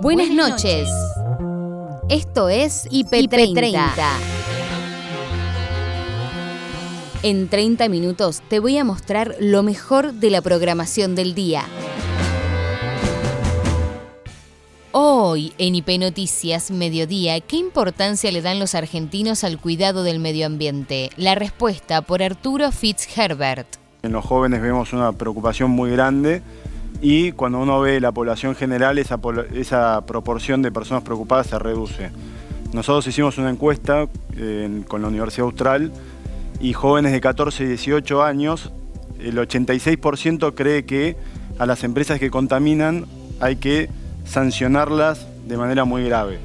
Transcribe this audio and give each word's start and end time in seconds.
Buenas 0.00 0.30
noches. 0.30 0.88
Esto 2.08 2.48
es 2.48 2.88
IP30. 2.90 3.80
En 7.24 7.48
30 7.48 7.88
minutos 7.88 8.40
te 8.48 8.60
voy 8.60 8.78
a 8.78 8.84
mostrar 8.84 9.34
lo 9.40 9.64
mejor 9.64 10.12
de 10.12 10.30
la 10.30 10.40
programación 10.40 11.16
del 11.16 11.34
día. 11.34 11.64
Hoy 14.92 15.52
en 15.58 15.74
IP 15.74 15.98
Noticias 15.98 16.70
Mediodía, 16.70 17.40
¿qué 17.40 17.56
importancia 17.56 18.30
le 18.30 18.40
dan 18.40 18.60
los 18.60 18.76
argentinos 18.76 19.42
al 19.42 19.58
cuidado 19.58 20.04
del 20.04 20.20
medio 20.20 20.46
ambiente? 20.46 21.10
La 21.16 21.34
respuesta 21.34 22.02
por 22.02 22.22
Arturo 22.22 22.70
Fitzherbert. 22.70 23.66
En 24.02 24.12
los 24.12 24.24
jóvenes 24.24 24.62
vemos 24.62 24.92
una 24.92 25.10
preocupación 25.10 25.72
muy 25.72 25.90
grande 25.90 26.42
y 27.00 27.32
cuando 27.32 27.60
uno 27.60 27.80
ve 27.80 28.00
la 28.00 28.12
población 28.12 28.54
general, 28.54 28.98
esa, 28.98 29.20
esa 29.54 30.04
proporción 30.06 30.62
de 30.62 30.72
personas 30.72 31.04
preocupadas 31.04 31.46
se 31.46 31.58
reduce. 31.58 32.10
Nosotros 32.72 33.06
hicimos 33.06 33.38
una 33.38 33.50
encuesta 33.50 34.08
con 34.88 35.02
la 35.02 35.08
Universidad 35.08 35.46
Austral 35.46 35.92
y 36.60 36.72
jóvenes 36.72 37.12
de 37.12 37.20
14 37.20 37.64
y 37.64 37.66
18 37.68 38.22
años, 38.22 38.72
el 39.20 39.36
86% 39.36 40.54
cree 40.54 40.84
que 40.84 41.16
a 41.58 41.66
las 41.66 41.82
empresas 41.82 42.20
que 42.20 42.30
contaminan 42.30 43.06
hay 43.40 43.56
que 43.56 43.88
sancionarlas 44.24 45.26
de 45.46 45.56
manera 45.56 45.84
muy 45.84 46.04
grave. 46.04 46.38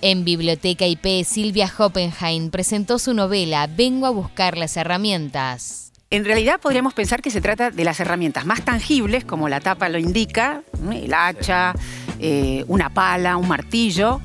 En 0.00 0.24
Biblioteca 0.24 0.86
IP, 0.86 1.24
Silvia 1.24 1.70
Hoppenheim 1.78 2.50
presentó 2.50 2.98
su 2.98 3.14
novela 3.14 3.68
Vengo 3.68 4.06
a 4.06 4.10
buscar 4.10 4.58
las 4.58 4.76
herramientas. 4.76 5.91
En 6.12 6.26
realidad 6.26 6.60
podríamos 6.60 6.92
pensar 6.92 7.22
que 7.22 7.30
se 7.30 7.40
trata 7.40 7.70
de 7.70 7.84
las 7.84 7.98
herramientas 7.98 8.44
más 8.44 8.62
tangibles, 8.62 9.24
como 9.24 9.48
la 9.48 9.60
tapa 9.60 9.88
lo 9.88 9.96
indica, 9.96 10.62
el 10.92 11.14
hacha, 11.14 11.72
eh, 12.20 12.66
una 12.68 12.92
pala, 12.92 13.38
un 13.38 13.48
martillo. 13.48 14.20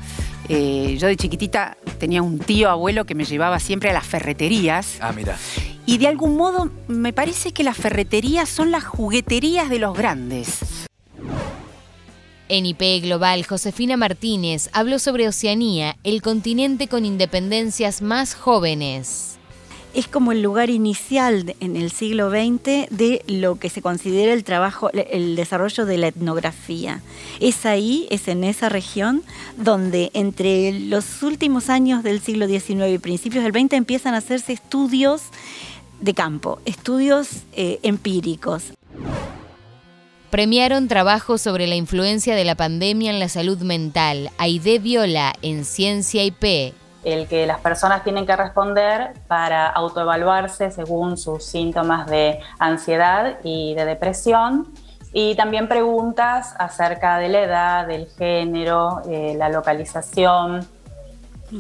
Eh, 0.49 0.97
yo 0.99 1.07
de 1.07 1.15
chiquitita 1.15 1.77
tenía 1.97 2.21
un 2.21 2.39
tío 2.39 2.69
abuelo 2.69 3.05
que 3.05 3.15
me 3.15 3.23
llevaba 3.23 3.61
siempre 3.61 3.89
a 3.89 3.93
las 3.93 4.05
ferreterías. 4.05 4.97
Ah, 4.99 5.13
mira. 5.15 5.37
Y 5.85 5.97
de 5.97 6.09
algún 6.09 6.35
modo 6.35 6.69
me 6.89 7.13
parece 7.13 7.53
que 7.53 7.63
las 7.63 7.77
ferreterías 7.77 8.49
son 8.49 8.69
las 8.69 8.83
jugueterías 8.83 9.69
de 9.69 9.79
los 9.79 9.97
grandes. 9.97 10.59
En 12.49 12.65
IP 12.65 13.01
Global, 13.01 13.45
Josefina 13.45 13.95
Martínez 13.95 14.69
habló 14.73 14.99
sobre 14.99 15.29
Oceanía, 15.29 15.95
el 16.03 16.21
continente 16.21 16.89
con 16.89 17.05
independencias 17.05 18.01
más 18.01 18.35
jóvenes 18.35 19.36
es 19.93 20.07
como 20.07 20.31
el 20.31 20.41
lugar 20.41 20.69
inicial 20.69 21.55
en 21.59 21.75
el 21.75 21.91
siglo 21.91 22.29
XX 22.29 22.89
de 22.89 23.23
lo 23.27 23.57
que 23.57 23.69
se 23.69 23.81
considera 23.81 24.33
el 24.33 24.43
trabajo, 24.43 24.89
el 24.91 25.35
desarrollo 25.35 25.85
de 25.85 25.97
la 25.97 26.07
etnografía. 26.07 27.01
Es 27.39 27.65
ahí, 27.65 28.07
es 28.09 28.27
en 28.27 28.43
esa 28.43 28.69
región 28.69 29.23
donde 29.57 30.11
entre 30.13 30.79
los 30.79 31.23
últimos 31.23 31.69
años 31.69 32.03
del 32.03 32.21
siglo 32.21 32.47
XIX 32.47 32.89
y 32.89 32.97
principios 32.99 33.43
del 33.43 33.53
XX 33.53 33.73
empiezan 33.73 34.13
a 34.13 34.17
hacerse 34.17 34.53
estudios 34.53 35.23
de 35.99 36.13
campo, 36.13 36.59
estudios 36.65 37.29
eh, 37.53 37.79
empíricos. 37.83 38.73
Premiaron 40.29 40.87
trabajo 40.87 41.37
sobre 41.37 41.67
la 41.67 41.75
influencia 41.75 42.35
de 42.35 42.43
la 42.43 42.55
pandemia 42.55 43.11
en 43.11 43.19
la 43.19 43.29
salud 43.29 43.59
mental. 43.59 44.29
Aide 44.37 44.77
Viola 44.77 45.33
en 45.41 45.63
Ciencia 45.63 46.23
IP 46.23 46.73
el 47.07 47.27
que 47.29 47.47
las 47.47 47.59
personas 47.61 48.03
tienen 48.03 48.25
que 48.25 48.35
responder 48.35 49.13
para 49.27 49.67
autoevaluarse 49.67 50.71
según 50.71 51.17
sus 51.17 51.45
síntomas 51.45 52.05
de 52.07 52.41
ansiedad 52.59 53.37
y 53.43 53.73
de 53.75 53.85
depresión. 53.85 54.67
Y 55.13 55.35
también 55.35 55.69
preguntas 55.69 56.53
acerca 56.59 57.17
de 57.17 57.29
la 57.29 57.41
edad, 57.43 57.87
del 57.87 58.07
género, 58.17 59.01
eh, 59.09 59.35
la 59.37 59.47
localización, 59.47 60.67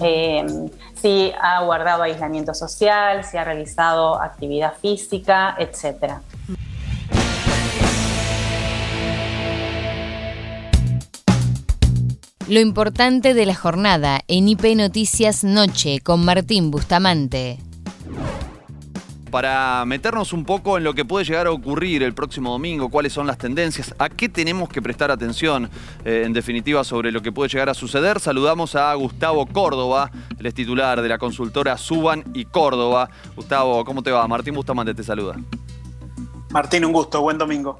eh, 0.01 0.45
si 0.95 1.31
ha 1.41 1.63
guardado 1.63 2.03
aislamiento 2.03 2.53
social, 2.53 3.23
si 3.23 3.37
ha 3.37 3.45
realizado 3.45 4.21
actividad 4.21 4.73
física, 4.73 5.55
etcétera. 5.57 6.21
Lo 12.49 12.61
importante 12.61 13.33
de 13.33 13.45
la 13.45 13.53
jornada 13.53 14.21
en 14.29 14.47
IP 14.47 14.73
Noticias 14.77 15.43
Noche 15.43 15.99
con 15.99 16.23
Martín 16.23 16.71
Bustamante. 16.71 17.57
Para 19.29 19.83
meternos 19.83 20.31
un 20.31 20.45
poco 20.45 20.77
en 20.77 20.85
lo 20.85 20.93
que 20.93 21.03
puede 21.03 21.25
llegar 21.25 21.47
a 21.47 21.51
ocurrir 21.51 22.03
el 22.03 22.13
próximo 22.13 22.51
domingo, 22.51 22.87
cuáles 22.87 23.11
son 23.11 23.27
las 23.27 23.37
tendencias, 23.37 23.93
a 23.99 24.07
qué 24.07 24.29
tenemos 24.29 24.69
que 24.69 24.81
prestar 24.81 25.11
atención, 25.11 25.69
eh, 26.05 26.23
en 26.25 26.31
definitiva, 26.31 26.85
sobre 26.85 27.11
lo 27.11 27.21
que 27.21 27.33
puede 27.33 27.49
llegar 27.49 27.67
a 27.67 27.73
suceder, 27.73 28.21
saludamos 28.21 28.75
a 28.75 28.93
Gustavo 28.93 29.45
Córdoba, 29.45 30.09
el 30.39 30.45
es 30.45 30.53
titular 30.53 31.01
de 31.01 31.09
la 31.09 31.17
consultora 31.17 31.77
Suban 31.77 32.23
y 32.33 32.45
Córdoba. 32.45 33.09
Gustavo, 33.35 33.83
¿cómo 33.83 34.01
te 34.01 34.11
va? 34.11 34.25
Martín 34.25 34.53
Bustamante 34.53 34.93
te 34.93 35.03
saluda. 35.03 35.35
Martín, 36.51 36.85
un 36.85 36.93
gusto, 36.93 37.21
buen 37.21 37.37
domingo. 37.37 37.77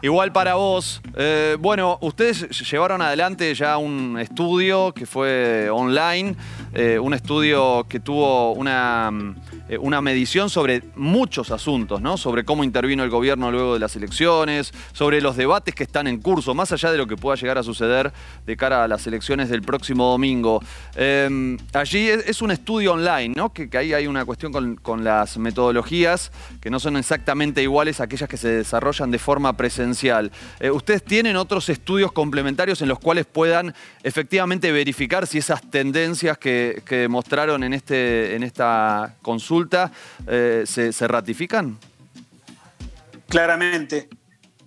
Igual 0.00 0.32
para 0.32 0.54
vos. 0.54 1.00
Eh, 1.16 1.56
bueno, 1.58 1.98
ustedes 2.00 2.48
llevaron 2.70 3.02
adelante 3.02 3.52
ya 3.54 3.78
un 3.78 4.16
estudio 4.20 4.92
que 4.92 5.06
fue 5.06 5.68
online, 5.70 6.36
eh, 6.72 7.00
un 7.00 7.14
estudio 7.14 7.84
que 7.88 7.98
tuvo 7.98 8.52
una 8.52 9.10
mm, 9.10 9.34
eh, 9.68 9.76
una 9.76 10.00
medición 10.00 10.48
sobre 10.48 10.82
muchos 10.96 11.50
asuntos, 11.50 12.00
¿no? 12.00 12.16
Sobre 12.16 12.44
cómo 12.44 12.64
intervino 12.64 13.04
el 13.04 13.10
gobierno 13.10 13.50
luego 13.50 13.74
de 13.74 13.80
las 13.80 13.94
elecciones, 13.96 14.72
sobre 14.92 15.20
los 15.20 15.36
debates 15.36 15.74
que 15.74 15.82
están 15.82 16.06
en 16.06 16.20
curso, 16.20 16.54
más 16.54 16.72
allá 16.72 16.90
de 16.90 16.96
lo 16.96 17.06
que 17.06 17.16
pueda 17.16 17.36
llegar 17.36 17.58
a 17.58 17.62
suceder 17.62 18.10
de 18.46 18.56
cara 18.56 18.84
a 18.84 18.88
las 18.88 19.06
elecciones 19.06 19.50
del 19.50 19.60
próximo 19.60 20.10
domingo. 20.10 20.62
Em, 20.96 21.58
allí 21.74 22.08
es, 22.08 22.40
un 22.40 22.50
estudio 22.50 22.94
online, 22.94 23.34
¿no? 23.36 23.52
Que, 23.52 23.68
ahí 23.76 23.92
hay 23.92 24.06
una 24.06 24.24
cuestión 24.24 24.52
con, 24.52 25.04
las 25.04 25.36
metodologías 25.38 26.32
que 26.60 26.70
no 26.70 26.80
son 26.80 26.96
exactamente 26.96 27.62
iguales 27.62 28.00
a 28.00 28.04
aquellas 28.04 28.28
que 28.28 28.36
se 28.36 28.48
desarrollan 28.48 29.10
de 29.10 29.18
forma 29.18 29.56
presencial. 29.56 30.32
Eh, 30.60 30.70
¿Ustedes 30.70 31.04
tienen 31.04 31.36
otros 31.36 31.68
estudios 31.68 32.10
complementarios 32.10 32.80
en 32.80 32.88
los 32.88 32.98
cuales 32.98 33.26
puedan 33.26 33.74
efectivamente 34.02 34.72
verificar 34.72 35.26
si 35.26 35.38
esas 35.38 35.60
tendencias 35.70 36.38
que, 36.38 36.82
que 36.86 37.06
mostraron 37.06 37.62
en, 37.62 37.74
este, 37.74 38.34
en 38.34 38.42
esta 38.42 39.16
consulta 39.22 39.57
eh, 40.26 40.64
¿se, 40.66 41.08
ratifican? 41.08 41.78
Claramente. 43.28 44.08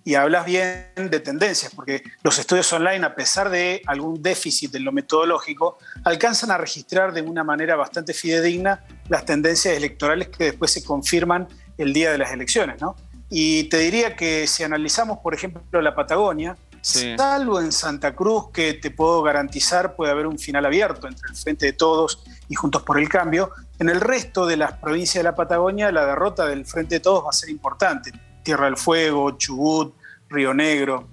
Y 0.03 0.15
hablas 0.15 0.45
bien 0.45 0.87
de 0.95 1.19
tendencias, 1.19 1.73
porque 1.75 2.01
los 2.23 2.39
estudios 2.39 2.73
online, 2.73 3.05
a 3.05 3.13
pesar 3.13 3.51
de 3.51 3.83
algún 3.85 4.21
déficit 4.21 4.73
en 4.73 4.83
lo 4.83 4.91
metodológico, 4.91 5.77
alcanzan 6.03 6.49
a 6.49 6.57
registrar 6.57 7.13
de 7.13 7.21
una 7.21 7.43
manera 7.43 7.75
bastante 7.75 8.13
fidedigna 8.13 8.83
las 9.09 9.25
tendencias 9.25 9.75
electorales 9.75 10.29
que 10.29 10.45
después 10.45 10.71
se 10.71 10.83
confirman 10.83 11.47
el 11.77 11.93
día 11.93 12.11
de 12.11 12.17
las 12.17 12.31
elecciones. 12.31 12.81
Y 13.29 13.65
te 13.65 13.77
diría 13.77 14.15
que 14.15 14.47
si 14.47 14.63
analizamos, 14.63 15.19
por 15.19 15.35
ejemplo, 15.35 15.81
la 15.81 15.93
Patagonia, 15.93 16.57
salvo 16.81 17.59
en 17.59 17.71
Santa 17.71 18.15
Cruz, 18.15 18.51
que 18.51 18.73
te 18.73 18.91
puedo 18.91 19.21
garantizar 19.21 19.95
puede 19.95 20.11
haber 20.11 20.27
un 20.27 20.39
final 20.39 20.65
abierto 20.65 21.07
entre 21.07 21.29
el 21.29 21.35
Frente 21.35 21.67
de 21.67 21.73
Todos 21.73 22.23
y 22.51 22.55
Juntos 22.55 22.83
por 22.83 22.99
el 22.99 23.07
Cambio, 23.07 23.51
en 23.79 23.87
el 23.87 24.01
resto 24.01 24.45
de 24.45 24.57
las 24.57 24.73
provincias 24.73 25.23
de 25.23 25.23
la 25.23 25.35
Patagonia 25.35 25.89
la 25.89 26.05
derrota 26.05 26.45
del 26.45 26.65
Frente 26.65 26.95
de 26.95 26.99
Todos 26.99 27.23
va 27.23 27.29
a 27.29 27.33
ser 27.33 27.49
importante. 27.49 28.11
Tierra 28.43 28.65
del 28.65 28.75
Fuego, 28.75 29.37
Chubut, 29.37 29.95
Río 30.27 30.53
Negro, 30.53 31.07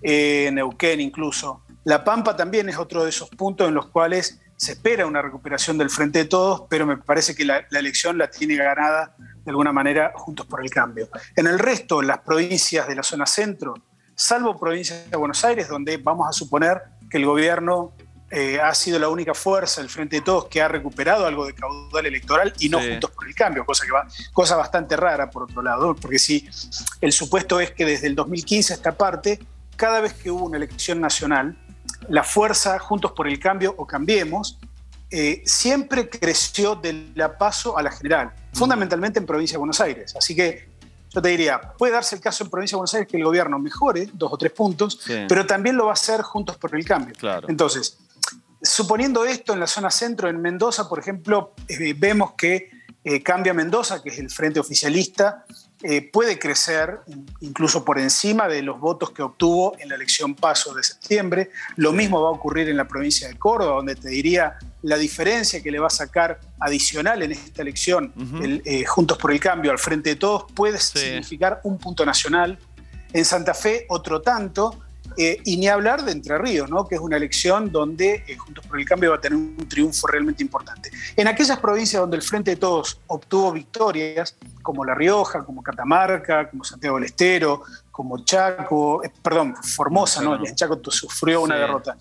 eh, 0.00 0.50
Neuquén 0.52 1.00
incluso. 1.00 1.62
La 1.82 2.04
Pampa 2.04 2.36
también 2.36 2.68
es 2.68 2.78
otro 2.78 3.02
de 3.02 3.10
esos 3.10 3.28
puntos 3.30 3.66
en 3.66 3.74
los 3.74 3.86
cuales 3.86 4.40
se 4.56 4.72
espera 4.72 5.04
una 5.04 5.20
recuperación 5.20 5.76
del 5.76 5.90
Frente 5.90 6.20
de 6.20 6.24
Todos, 6.26 6.62
pero 6.70 6.86
me 6.86 6.96
parece 6.96 7.34
que 7.34 7.44
la, 7.44 7.66
la 7.70 7.80
elección 7.80 8.16
la 8.16 8.30
tiene 8.30 8.54
ganada 8.54 9.16
de 9.18 9.50
alguna 9.50 9.72
manera 9.72 10.12
Juntos 10.14 10.46
por 10.46 10.62
el 10.62 10.70
Cambio. 10.70 11.08
En 11.34 11.48
el 11.48 11.58
resto, 11.58 12.02
las 12.02 12.18
provincias 12.18 12.86
de 12.86 12.94
la 12.94 13.02
zona 13.02 13.26
centro, 13.26 13.74
salvo 14.14 14.56
provincias 14.56 15.10
de 15.10 15.16
Buenos 15.16 15.44
Aires, 15.44 15.68
donde 15.68 15.96
vamos 15.96 16.28
a 16.28 16.32
suponer 16.32 16.80
que 17.10 17.18
el 17.18 17.26
gobierno 17.26 17.94
eh, 18.36 18.60
ha 18.60 18.74
sido 18.74 18.98
la 18.98 19.08
única 19.08 19.32
fuerza, 19.32 19.80
el 19.80 19.88
Frente 19.88 20.16
de 20.16 20.22
Todos, 20.22 20.46
que 20.46 20.60
ha 20.60 20.66
recuperado 20.66 21.24
algo 21.24 21.46
de 21.46 21.54
caudal 21.54 22.04
electoral 22.04 22.52
y 22.58 22.68
no 22.68 22.80
Juntos 22.80 23.12
por 23.12 23.28
el 23.28 23.34
Cambio, 23.34 23.64
cosa, 23.64 23.84
que 23.86 23.92
va, 23.92 24.08
cosa 24.32 24.56
bastante 24.56 24.96
rara 24.96 25.30
por 25.30 25.44
otro 25.44 25.62
lado, 25.62 25.94
porque 25.94 26.18
si 26.18 26.48
el 27.00 27.12
supuesto 27.12 27.60
es 27.60 27.70
que 27.70 27.84
desde 27.84 28.08
el 28.08 28.16
2015 28.16 28.72
a 28.72 28.76
esta 28.76 28.96
parte, 28.96 29.38
cada 29.76 30.00
vez 30.00 30.14
que 30.14 30.32
hubo 30.32 30.46
una 30.46 30.56
elección 30.56 31.00
nacional, 31.00 31.56
la 32.08 32.24
fuerza 32.24 32.76
Juntos 32.80 33.12
por 33.12 33.28
el 33.28 33.38
Cambio 33.38 33.72
o 33.78 33.86
Cambiemos 33.86 34.58
eh, 35.10 35.42
siempre 35.46 36.10
creció 36.10 36.74
de 36.74 37.10
la 37.14 37.38
paso 37.38 37.78
a 37.78 37.82
la 37.84 37.92
general, 37.92 38.32
mm. 38.52 38.56
fundamentalmente 38.56 39.20
en 39.20 39.26
provincia 39.26 39.54
de 39.54 39.58
Buenos 39.58 39.80
Aires. 39.80 40.16
Así 40.16 40.34
que 40.34 40.74
yo 41.14 41.22
te 41.22 41.28
diría, 41.28 41.60
puede 41.60 41.92
darse 41.92 42.16
el 42.16 42.20
caso 42.20 42.42
en 42.42 42.50
Provincia 42.50 42.74
de 42.74 42.78
Buenos 42.78 42.94
Aires 42.94 43.08
que 43.08 43.16
el 43.16 43.22
gobierno 43.22 43.60
mejore 43.60 44.08
dos 44.12 44.32
o 44.32 44.36
tres 44.36 44.50
puntos, 44.50 44.98
pero 45.28 45.46
también 45.46 45.76
lo 45.76 45.84
va 45.84 45.90
a 45.90 45.94
hacer 45.94 46.22
juntos 46.22 46.56
por 46.56 46.74
el 46.74 46.84
cambio. 46.84 47.14
Entonces, 47.46 47.98
suponiendo 48.64 49.24
esto 49.24 49.52
en 49.52 49.60
la 49.60 49.66
zona 49.66 49.90
centro, 49.90 50.28
en 50.28 50.40
Mendoza, 50.40 50.88
por 50.88 50.98
ejemplo, 50.98 51.54
eh, 51.68 51.94
vemos 51.96 52.32
que 52.32 52.70
eh, 53.04 53.22
cambia 53.22 53.52
Mendoza, 53.52 54.02
que 54.02 54.08
es 54.08 54.18
el 54.18 54.30
frente 54.30 54.58
oficialista, 54.58 55.44
eh, 55.82 56.10
puede 56.10 56.38
crecer 56.38 57.00
incluso 57.42 57.84
por 57.84 57.98
encima 57.98 58.48
de 58.48 58.62
los 58.62 58.80
votos 58.80 59.10
que 59.10 59.22
obtuvo 59.22 59.76
en 59.78 59.90
la 59.90 59.96
elección 59.96 60.34
paso 60.34 60.72
de 60.72 60.82
septiembre. 60.82 61.50
Lo 61.76 61.92
mismo 61.92 62.22
va 62.22 62.30
a 62.30 62.32
ocurrir 62.32 62.70
en 62.70 62.78
la 62.78 62.88
provincia 62.88 63.28
de 63.28 63.36
Córdoba, 63.36 63.76
donde 63.76 63.94
te 63.94 64.08
diría 64.08 64.56
la 64.80 64.96
diferencia 64.96 65.62
que 65.62 65.70
le 65.70 65.78
va 65.78 65.88
a 65.88 65.90
sacar 65.90 66.40
adicional 66.58 67.22
en 67.22 67.32
esta 67.32 67.60
elección 67.60 68.14
eh, 68.64 68.86
Juntos 68.86 69.18
por 69.18 69.30
el 69.30 69.40
Cambio 69.40 69.70
al 69.70 69.78
frente 69.78 70.10
de 70.10 70.16
todos 70.16 70.50
puede 70.54 70.78
significar 70.78 71.60
un 71.64 71.76
punto 71.76 72.06
nacional. 72.06 72.58
En 73.12 73.26
Santa 73.26 73.52
Fe 73.52 73.84
otro 73.90 74.22
tanto, 74.22 74.83
eh, 75.16 75.40
y 75.44 75.56
ni 75.56 75.68
hablar 75.68 76.04
de 76.04 76.12
Entre 76.12 76.36
Ríos, 76.38 76.70
¿no? 76.70 76.86
que 76.86 76.96
es 76.96 77.00
una 77.00 77.16
elección 77.16 77.70
donde 77.70 78.24
eh, 78.26 78.36
Juntos 78.36 78.66
por 78.66 78.78
el 78.78 78.86
Cambio 78.86 79.10
va 79.10 79.16
a 79.16 79.20
tener 79.20 79.38
un 79.38 79.56
triunfo 79.68 80.06
realmente 80.06 80.42
importante. 80.42 80.90
En 81.16 81.28
aquellas 81.28 81.58
provincias 81.58 82.00
donde 82.00 82.16
el 82.16 82.22
Frente 82.22 82.52
de 82.52 82.56
Todos 82.56 83.00
obtuvo 83.06 83.52
victorias, 83.52 84.36
como 84.62 84.84
La 84.84 84.94
Rioja, 84.94 85.44
como 85.44 85.62
Catamarca, 85.62 86.48
como 86.50 86.64
Santiago 86.64 86.96
del 86.96 87.04
Estero, 87.04 87.62
como 87.90 88.24
Chaco, 88.24 89.04
eh, 89.04 89.12
perdón, 89.22 89.54
Formosa, 89.56 90.22
¿no? 90.22 90.34
En 90.44 90.54
Chaco 90.54 90.80
sufrió 90.90 91.42
una 91.42 91.56
derrota. 91.56 91.96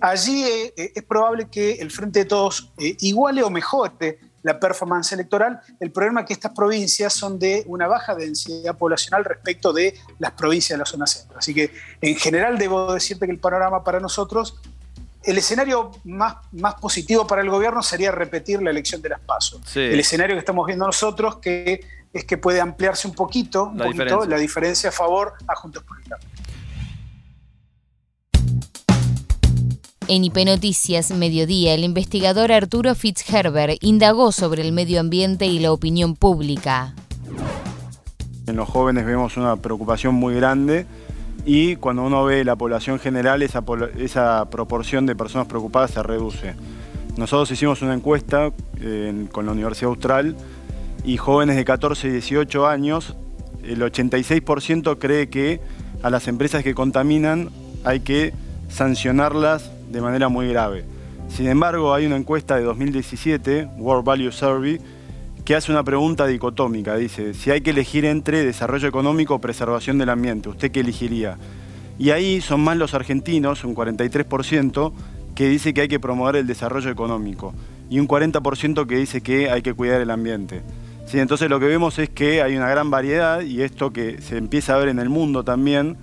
allí 0.00 0.44
es 0.76 1.02
probable 1.04 1.48
que 1.50 1.72
el 1.74 1.90
Frente 1.90 2.20
de 2.20 2.24
Todos 2.26 2.72
iguale 2.78 3.42
o 3.42 3.50
mejore 3.50 4.18
la 4.42 4.58
performance 4.58 5.12
electoral. 5.12 5.60
El 5.80 5.90
problema 5.90 6.20
es 6.20 6.26
que 6.26 6.32
estas 6.32 6.52
provincias 6.52 7.12
son 7.12 7.38
de 7.38 7.64
una 7.66 7.86
baja 7.86 8.14
densidad 8.14 8.76
poblacional 8.76 9.24
respecto 9.24 9.72
de 9.72 9.94
las 10.18 10.32
provincias 10.32 10.76
de 10.76 10.78
la 10.78 10.86
zona 10.86 11.06
centro. 11.06 11.38
Así 11.38 11.54
que 11.54 11.72
en 12.00 12.16
general 12.16 12.58
debo 12.58 12.92
decirte 12.92 13.26
que 13.26 13.32
el 13.32 13.38
panorama 13.38 13.84
para 13.84 14.00
nosotros, 14.00 14.60
el 15.22 15.38
escenario 15.38 15.92
más, 16.04 16.36
más 16.52 16.74
positivo 16.74 17.26
para 17.26 17.42
el 17.42 17.50
gobierno 17.50 17.82
sería 17.82 18.10
repetir 18.10 18.60
la 18.62 18.70
elección 18.70 19.00
de 19.00 19.10
las 19.10 19.20
PASO. 19.20 19.60
El 19.74 20.00
escenario 20.00 20.34
que 20.34 20.40
estamos 20.40 20.66
viendo 20.66 20.86
nosotros 20.86 21.36
que 21.36 22.02
es 22.12 22.24
que 22.24 22.36
puede 22.36 22.60
ampliarse 22.60 23.08
un 23.08 23.14
poquito, 23.14 23.72
la, 23.74 23.86
diferencia. 23.86 24.28
la 24.28 24.36
diferencia 24.36 24.88
a 24.90 24.92
favor 24.92 25.32
a 25.48 25.54
Juntos 25.54 25.82
por 25.84 25.98
el 25.98 26.08
Cambio. 26.08 26.28
En 30.08 30.24
IP 30.24 30.44
Noticias 30.44 31.12
Mediodía, 31.12 31.74
el 31.74 31.84
investigador 31.84 32.50
Arturo 32.50 32.94
Fitzherbert 32.94 33.76
indagó 33.80 34.32
sobre 34.32 34.62
el 34.62 34.72
medio 34.72 34.98
ambiente 34.98 35.46
y 35.46 35.60
la 35.60 35.72
opinión 35.72 36.16
pública. 36.16 36.94
En 38.48 38.56
los 38.56 38.68
jóvenes 38.68 39.06
vemos 39.06 39.36
una 39.36 39.56
preocupación 39.56 40.14
muy 40.16 40.34
grande 40.34 40.86
y 41.46 41.76
cuando 41.76 42.02
uno 42.02 42.24
ve 42.24 42.44
la 42.44 42.56
población 42.56 42.98
general, 42.98 43.42
esa, 43.42 43.62
esa 43.96 44.50
proporción 44.50 45.06
de 45.06 45.14
personas 45.14 45.46
preocupadas 45.46 45.92
se 45.92 46.02
reduce. 46.02 46.54
Nosotros 47.16 47.50
hicimos 47.52 47.80
una 47.82 47.94
encuesta 47.94 48.52
con 49.30 49.46
la 49.46 49.52
Universidad 49.52 49.90
Austral 49.90 50.36
y 51.04 51.16
jóvenes 51.16 51.56
de 51.56 51.64
14 51.64 52.08
y 52.08 52.10
18 52.10 52.66
años, 52.66 53.14
el 53.62 53.80
86% 53.80 54.98
cree 54.98 55.28
que 55.28 55.60
a 56.02 56.10
las 56.10 56.26
empresas 56.26 56.64
que 56.64 56.74
contaminan 56.74 57.50
hay 57.84 58.00
que 58.00 58.32
sancionarlas 58.68 59.70
de 59.92 60.00
manera 60.00 60.28
muy 60.28 60.48
grave. 60.48 60.84
Sin 61.28 61.46
embargo, 61.46 61.94
hay 61.94 62.06
una 62.06 62.16
encuesta 62.16 62.56
de 62.56 62.64
2017, 62.64 63.68
World 63.78 64.04
Value 64.04 64.32
Survey, 64.32 64.80
que 65.44 65.54
hace 65.54 65.72
una 65.72 65.84
pregunta 65.84 66.26
dicotómica. 66.26 66.96
Dice, 66.96 67.34
si 67.34 67.50
hay 67.50 67.60
que 67.60 67.70
elegir 67.70 68.04
entre 68.04 68.44
desarrollo 68.44 68.88
económico 68.88 69.34
o 69.34 69.40
preservación 69.40 69.98
del 69.98 70.08
ambiente, 70.08 70.48
¿usted 70.48 70.70
qué 70.70 70.80
elegiría? 70.80 71.38
Y 71.98 72.10
ahí 72.10 72.40
son 72.40 72.60
más 72.62 72.76
los 72.76 72.94
argentinos, 72.94 73.64
un 73.64 73.74
43%, 73.74 74.92
que 75.34 75.48
dice 75.48 75.72
que 75.72 75.82
hay 75.82 75.88
que 75.88 76.00
promover 76.00 76.36
el 76.36 76.46
desarrollo 76.46 76.90
económico 76.90 77.54
y 77.88 78.00
un 78.00 78.08
40% 78.08 78.86
que 78.86 78.96
dice 78.96 79.20
que 79.20 79.50
hay 79.50 79.62
que 79.62 79.74
cuidar 79.74 80.00
el 80.00 80.10
ambiente. 80.10 80.62
Sí, 81.06 81.18
entonces 81.18 81.50
lo 81.50 81.60
que 81.60 81.66
vemos 81.66 81.98
es 81.98 82.08
que 82.08 82.42
hay 82.42 82.56
una 82.56 82.68
gran 82.68 82.90
variedad 82.90 83.42
y 83.42 83.62
esto 83.62 83.92
que 83.92 84.20
se 84.22 84.38
empieza 84.38 84.74
a 84.74 84.78
ver 84.78 84.88
en 84.88 84.98
el 84.98 85.10
mundo 85.10 85.44
también, 85.44 85.96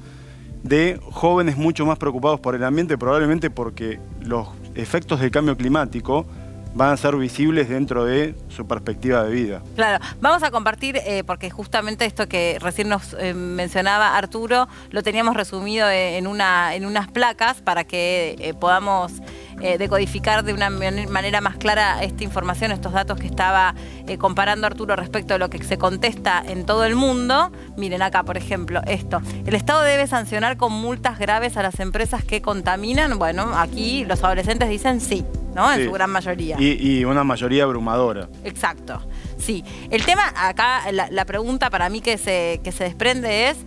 de 0.63 0.99
jóvenes 1.11 1.57
mucho 1.57 1.85
más 1.85 1.97
preocupados 1.97 2.39
por 2.39 2.55
el 2.55 2.63
ambiente, 2.63 2.97
probablemente 2.97 3.49
porque 3.49 3.99
los 4.21 4.47
efectos 4.75 5.19
del 5.19 5.31
cambio 5.31 5.55
climático 5.55 6.25
van 6.73 6.91
a 6.91 6.97
ser 6.97 7.15
visibles 7.15 7.69
dentro 7.69 8.05
de 8.05 8.35
su 8.49 8.67
perspectiva 8.67 9.23
de 9.23 9.31
vida. 9.31 9.61
Claro, 9.75 10.03
vamos 10.21 10.43
a 10.43 10.51
compartir, 10.51 10.97
eh, 10.97 11.23
porque 11.25 11.49
justamente 11.49 12.05
esto 12.05 12.27
que 12.27 12.57
recién 12.59 12.89
nos 12.89 13.15
eh, 13.19 13.33
mencionaba 13.33 14.17
Arturo, 14.17 14.67
lo 14.91 15.03
teníamos 15.03 15.35
resumido 15.35 15.89
en, 15.89 16.27
una, 16.27 16.75
en 16.75 16.85
unas 16.85 17.07
placas 17.07 17.61
para 17.61 17.83
que 17.85 18.35
eh, 18.39 18.53
podamos 18.53 19.13
decodificar 19.59 20.43
de 20.43 20.53
una 20.53 20.69
manera 20.69 21.41
más 21.41 21.57
clara 21.57 22.03
esta 22.03 22.23
información, 22.23 22.71
estos 22.71 22.93
datos 22.93 23.19
que 23.19 23.27
estaba 23.27 23.75
comparando 24.17 24.67
Arturo 24.67 24.95
respecto 24.95 25.33
de 25.33 25.39
lo 25.39 25.49
que 25.49 25.63
se 25.63 25.77
contesta 25.77 26.43
en 26.45 26.65
todo 26.65 26.85
el 26.85 26.95
mundo. 26.95 27.51
Miren 27.77 28.01
acá, 28.01 28.23
por 28.23 28.37
ejemplo, 28.37 28.81
esto. 28.87 29.21
El 29.45 29.55
Estado 29.55 29.83
debe 29.83 30.07
sancionar 30.07 30.57
con 30.57 30.71
multas 30.73 31.19
graves 31.19 31.57
a 31.57 31.63
las 31.63 31.79
empresas 31.79 32.23
que 32.23 32.41
contaminan. 32.41 33.19
Bueno, 33.19 33.57
aquí 33.57 34.05
los 34.05 34.23
adolescentes 34.23 34.69
dicen 34.69 35.01
sí. 35.01 35.25
¿no? 35.53 35.71
En 35.71 35.85
su 35.85 35.91
gran 35.91 36.09
mayoría. 36.09 36.57
Y, 36.59 37.03
una 37.05 37.23
mayoría 37.23 37.63
abrumadora. 37.63 38.29
Exacto. 38.43 39.01
Sí. 39.37 39.63
El 39.89 40.05
tema, 40.05 40.23
acá, 40.35 40.83
la, 40.91 41.25
pregunta 41.25 41.69
para 41.69 41.89
mí 41.89 42.01
que 42.01 42.17
se, 42.17 42.61
que 42.63 42.71
se 42.71 42.85
desprende 42.85 43.49
es 43.49 43.57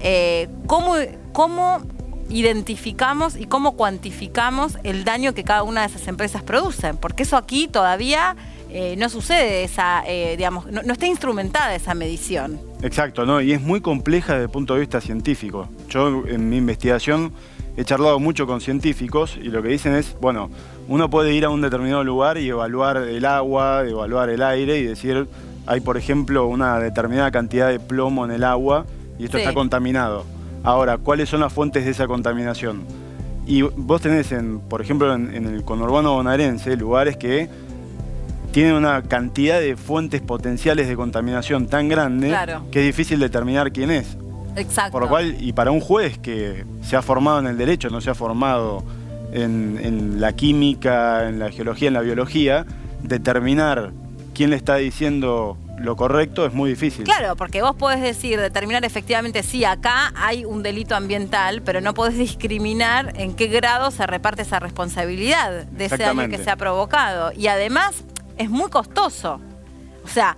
eh, 0.00 0.48
¿cómo, 0.66 0.94
cómo 1.32 1.80
identificamos 2.28 3.36
y 3.36 3.46
cómo 3.46 3.72
cuantificamos 3.72 4.78
el 4.82 5.04
daño 5.04 5.34
que 5.34 5.44
cada 5.44 5.62
una 5.62 5.82
de 5.82 5.88
esas 5.88 6.08
empresas 6.08 6.42
producen. 6.42 6.96
Porque 6.96 7.24
eso 7.24 7.36
aquí 7.36 7.68
todavía 7.68 8.36
eh, 8.70 8.96
no 8.98 9.08
sucede, 9.08 9.64
esa, 9.64 10.02
eh, 10.06 10.36
digamos, 10.36 10.66
no, 10.66 10.80
está 10.80 11.06
instrumentada 11.06 11.74
esa 11.74 11.94
medición. 11.94 12.58
Exacto, 12.82 13.24
¿no? 13.24 13.40
Y 13.40 13.52
es 13.52 13.60
muy 13.60 13.80
compleja 13.80 14.32
desde 14.32 14.46
el 14.46 14.50
punto 14.50 14.74
de 14.74 14.80
vista 14.80 15.00
científico. 15.00 15.68
Yo 15.88 16.24
en 16.26 16.48
mi 16.48 16.56
investigación 16.56 17.32
he 17.76 17.84
charlado 17.84 18.18
mucho 18.18 18.46
con 18.46 18.60
científicos 18.60 19.38
y 19.40 19.48
lo 19.48 19.62
que 19.62 19.68
dicen 19.68 19.94
es, 19.94 20.16
bueno, 20.20 20.50
uno 20.88 21.08
puede 21.08 21.32
ir 21.34 21.44
a 21.44 21.50
un 21.50 21.60
determinado 21.60 22.04
lugar 22.04 22.36
y 22.36 22.48
evaluar 22.48 22.96
el 22.96 23.24
agua, 23.24 23.84
evaluar 23.86 24.28
el 24.30 24.42
aire 24.42 24.78
y 24.78 24.84
decir, 24.84 25.28
hay 25.66 25.80
por 25.80 25.96
ejemplo 25.96 26.46
una 26.46 26.78
determinada 26.78 27.30
cantidad 27.30 27.68
de 27.68 27.80
plomo 27.80 28.24
en 28.24 28.32
el 28.32 28.44
agua 28.44 28.86
y 29.18 29.24
esto 29.26 29.38
está 29.38 29.54
contaminado. 29.54 30.24
Ahora, 30.64 30.96
¿cuáles 30.98 31.28
son 31.28 31.40
las 31.40 31.52
fuentes 31.52 31.84
de 31.84 31.90
esa 31.90 32.06
contaminación? 32.06 32.82
Y 33.46 33.62
vos 33.62 34.00
tenés, 34.00 34.32
en, 34.32 34.60
por 34.60 34.80
ejemplo, 34.80 35.14
en, 35.14 35.46
el 35.46 35.62
conurbano 35.62 36.14
bonaerense, 36.14 36.76
lugares 36.76 37.18
que 37.18 37.48
tienen 38.50 38.74
una 38.74 39.02
cantidad 39.02 39.60
de 39.60 39.76
fuentes 39.76 40.22
potenciales 40.22 40.88
de 40.88 40.96
contaminación 40.96 41.66
tan 41.66 41.88
grande 41.88 42.34
que 42.70 42.80
es 42.80 42.86
difícil 42.86 43.20
determinar 43.20 43.72
quién 43.72 43.90
es. 43.90 44.16
Exacto. 44.56 44.92
Por 44.92 45.02
lo 45.02 45.08
cual, 45.08 45.36
y 45.38 45.52
para 45.52 45.70
un 45.70 45.80
juez 45.80 46.18
que 46.18 46.64
se 46.82 46.96
ha 46.96 47.02
formado 47.02 47.40
en 47.40 47.46
el 47.46 47.58
derecho, 47.58 47.90
no 47.90 48.00
se 48.00 48.08
ha 48.08 48.14
formado 48.14 48.82
en, 49.32 50.20
la 50.20 50.32
química, 50.32 51.28
en 51.28 51.38
la 51.38 51.50
geología, 51.50 51.88
en 51.88 51.94
la 51.94 52.00
biología, 52.00 52.64
determinar 53.02 53.92
quién 54.32 54.50
le 54.50 54.56
está 54.56 54.76
diciendo 54.76 55.58
lo 55.78 55.96
correcto 55.96 56.46
es 56.46 56.52
muy 56.52 56.70
difícil. 56.70 57.04
Claro, 57.04 57.36
porque 57.36 57.62
vos 57.62 57.74
podés 57.74 58.00
decir, 58.00 58.40
determinar 58.40 58.84
efectivamente, 58.84 59.42
sí, 59.42 59.64
acá 59.64 60.12
hay 60.16 60.44
un 60.44 60.62
delito 60.62 60.94
ambiental, 60.94 61.62
pero 61.62 61.80
no 61.80 61.94
podés 61.94 62.16
discriminar 62.16 63.12
en 63.16 63.34
qué 63.34 63.48
grado 63.48 63.90
se 63.90 64.06
reparte 64.06 64.42
esa 64.42 64.60
responsabilidad 64.60 65.64
de 65.66 65.84
ese 65.86 65.98
daño 65.98 66.28
que 66.28 66.38
se 66.38 66.50
ha 66.50 66.56
provocado. 66.56 67.32
Y 67.36 67.48
además 67.48 68.04
es 68.38 68.50
muy 68.50 68.70
costoso. 68.70 69.40
O 70.04 70.08
sea, 70.08 70.36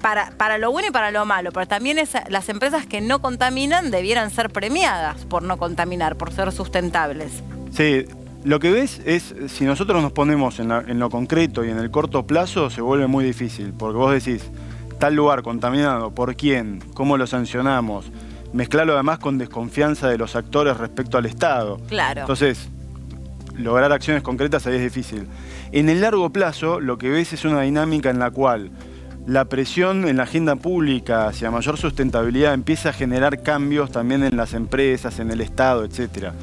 para, 0.00 0.32
para 0.32 0.58
lo 0.58 0.70
bueno 0.70 0.88
y 0.88 0.90
para 0.90 1.10
lo 1.10 1.24
malo, 1.24 1.50
pero 1.52 1.66
también 1.66 1.98
las 2.28 2.48
empresas 2.48 2.86
que 2.86 3.00
no 3.00 3.22
contaminan 3.22 3.90
debieran 3.90 4.30
ser 4.30 4.50
premiadas 4.50 5.24
por 5.24 5.42
no 5.42 5.56
contaminar, 5.56 6.16
por 6.16 6.32
ser 6.32 6.52
sustentables. 6.52 7.42
Sí, 7.70 8.04
lo 8.44 8.60
que 8.60 8.70
ves 8.70 9.00
es, 9.06 9.34
si 9.48 9.64
nosotros 9.64 10.02
nos 10.02 10.12
ponemos 10.12 10.60
en, 10.60 10.98
lo 10.98 11.10
concreto 11.10 11.64
y 11.64 11.70
en 11.70 11.78
el 11.78 11.90
corto 11.90 12.26
plazo, 12.26 12.68
se 12.68 12.82
vuelve 12.82 13.06
muy 13.06 13.24
difícil, 13.24 13.72
porque 13.72 13.96
vos 13.96 14.12
decís, 14.12 14.50
tal 14.98 15.14
lugar 15.14 15.42
contaminado, 15.42 16.10
¿por 16.14 16.36
quién? 16.36 16.80
¿Cómo 16.92 17.16
lo 17.16 17.26
sancionamos? 17.26 18.12
Mezclarlo 18.52 18.92
además 18.92 19.18
con 19.18 19.38
desconfianza 19.38 20.08
de 20.08 20.18
los 20.18 20.36
actores 20.36 20.76
respecto 20.76 21.16
al 21.16 21.24
Estado. 21.24 21.80
Claro. 21.88 22.20
Entonces, 22.20 22.68
lograr 23.56 23.90
acciones 23.92 24.22
concretas 24.22 24.66
ahí 24.66 24.76
es 24.76 24.82
difícil. 24.82 25.26
En 25.72 25.88
el 25.88 26.02
largo 26.02 26.30
plazo, 26.30 26.80
lo 26.80 26.98
que 26.98 27.08
ves 27.08 27.32
es 27.32 27.46
una 27.46 27.62
dinámica 27.62 28.10
en 28.10 28.18
la 28.18 28.30
cual 28.30 28.70
la 29.26 29.46
presión 29.46 30.06
en 30.06 30.18
la 30.18 30.24
agenda 30.24 30.54
pública 30.56 31.28
hacia 31.28 31.50
mayor 31.50 31.78
sustentabilidad 31.78 32.52
empieza 32.52 32.90
a 32.90 32.92
generar 32.92 33.42
cambios 33.42 33.90
también 33.90 34.22
en 34.22 34.36
las 34.36 34.52
empresas, 34.52 35.18
en 35.18 35.30
el 35.30 35.40
Estado, 35.40 35.84
etcétera. 35.84 36.34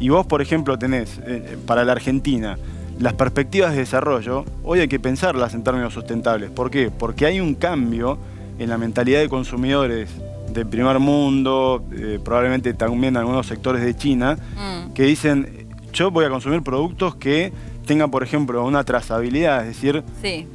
Y 0.00 0.08
vos, 0.08 0.26
por 0.26 0.42
ejemplo, 0.42 0.78
tenés 0.78 1.20
eh, 1.26 1.56
para 1.66 1.84
la 1.84 1.92
Argentina 1.92 2.58
las 2.98 3.14
perspectivas 3.14 3.72
de 3.72 3.78
desarrollo, 3.78 4.44
hoy 4.62 4.80
hay 4.80 4.88
que 4.88 5.00
pensarlas 5.00 5.54
en 5.54 5.62
términos 5.62 5.94
sustentables. 5.94 6.50
¿Por 6.50 6.70
qué? 6.70 6.90
Porque 6.90 7.26
hay 7.26 7.40
un 7.40 7.54
cambio 7.54 8.18
en 8.58 8.68
la 8.68 8.76
mentalidad 8.76 9.20
de 9.20 9.28
consumidores 9.28 10.10
del 10.52 10.66
primer 10.66 10.98
mundo, 10.98 11.82
eh, 11.92 12.18
probablemente 12.22 12.74
también 12.74 13.16
algunos 13.16 13.46
sectores 13.46 13.82
de 13.82 13.96
China, 13.96 14.36
mm. 14.36 14.92
que 14.92 15.04
dicen, 15.04 15.68
yo 15.92 16.10
voy 16.10 16.26
a 16.26 16.28
consumir 16.28 16.62
productos 16.62 17.14
que 17.14 17.52
tengan, 17.86 18.10
por 18.10 18.22
ejemplo, 18.22 18.64
una 18.64 18.84
trazabilidad, 18.84 19.66
es 19.66 19.76
decir, 19.76 20.04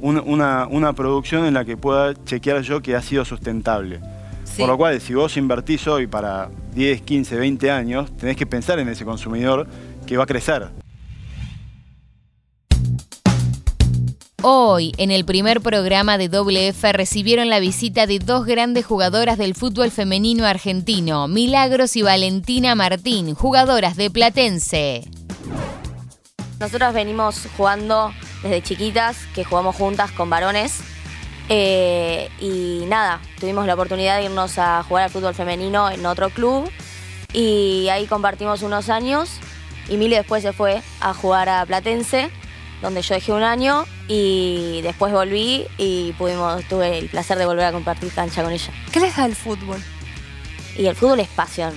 una, 0.02 0.68
una 0.68 0.94
producción 0.94 1.46
en 1.46 1.56
la 1.56 1.66
que 1.66 1.78
pueda 1.78 2.14
chequear 2.25 2.62
yo 2.62 2.82
que 2.82 2.96
ha 2.96 3.02
sido 3.02 3.25
sustentable. 3.25 4.02
Por 4.57 4.67
lo 4.67 4.77
cual, 4.77 5.01
si 5.01 5.13
vos 5.13 5.35
invertís 5.38 5.85
hoy 5.88 6.07
para 6.07 6.50
10, 6.74 7.01
15, 7.01 7.35
20 7.38 7.71
años, 7.71 8.15
tenés 8.17 8.38
que 8.38 8.45
pensar 8.45 8.79
en 8.79 8.88
ese 8.88 9.03
consumidor 9.03 9.67
que 10.07 10.17
va 10.17 10.24
a 10.24 10.27
crecer. 10.27 10.69
Hoy, 14.41 14.93
en 14.97 15.09
el 15.09 15.25
primer 15.25 15.59
programa 15.59 16.19
de 16.19 16.29
WF, 16.29 16.83
recibieron 16.93 17.50
la 17.50 17.59
visita 17.59 18.05
de 18.05 18.19
dos 18.19 18.45
grandes 18.45 18.85
jugadoras 18.85 19.39
del 19.39 19.55
fútbol 19.55 19.89
femenino 19.89 20.45
argentino, 20.45 21.27
Milagros 21.27 21.95
y 21.95 22.03
Valentina 22.03 22.75
Martín, 22.75 23.33
jugadoras 23.33 23.97
de 23.97 24.12
Platense. 24.12 25.09
Nosotros 26.59 26.93
venimos 26.93 27.47
jugando 27.57 28.13
desde 28.43 28.62
chiquitas, 28.62 29.17
que 29.33 29.43
jugamos 29.43 29.75
juntas 29.75 30.12
con 30.12 30.29
varones. 30.29 30.95
Eh, 31.50 32.30
y 32.40 32.86
nada, 32.88 33.22
tuvimos 33.40 33.68
la 33.68 33.75
oportunidad 33.75 34.18
de 34.18 34.25
irnos 34.25 34.58
a 34.58 34.84
jugar 34.84 35.06
al 35.06 35.10
fútbol 35.10 35.34
femenino 35.34 35.90
en 35.90 36.06
otro 36.06 36.30
club. 36.30 36.70
Y 37.34 37.88
ahí 37.90 38.08
compartimos 38.08 38.62
unos 38.62 38.90
años. 38.90 39.40
Y 39.90 39.98
Mili 39.98 40.16
después 40.16 40.42
se 40.42 40.54
fue 40.54 40.82
a 41.00 41.14
jugar 41.14 41.48
a 41.50 41.66
Platense, 41.66 42.32
donde 42.82 43.02
yo 43.02 43.14
dejé 43.16 43.32
un 43.32 43.44
año. 43.44 43.86
Y 44.08 44.82
después 44.82 45.14
volví 45.14 45.68
y 45.78 46.14
pudimos, 46.14 46.64
tuve 46.66 46.98
el 47.00 47.10
placer 47.10 47.38
de 47.38 47.46
volver 47.46 47.66
a 47.66 47.72
compartir 47.72 48.12
cancha 48.12 48.44
con 48.44 48.52
ella. 48.52 48.72
¿Qué 48.92 49.00
les 49.00 49.16
da 49.16 49.25
el 49.25 49.36
fútbol? 49.36 49.82
Y 50.78 50.88
el 50.88 50.96
fútbol 50.96 51.20
es 51.20 51.28
pasión. 51.30 51.74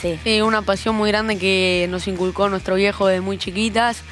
Sí. 0.00 0.18
Sí, 0.22 0.40
una 0.42 0.62
pasión 0.62 0.96
muy 0.96 1.10
grande 1.10 1.38
que 1.38 1.86
nos 1.88 2.08
inculcó 2.08 2.48
nuestro 2.48 2.74
viejo 2.74 3.06
desde 3.06 3.20
muy 3.22 3.38
chiquitas, 3.38 4.02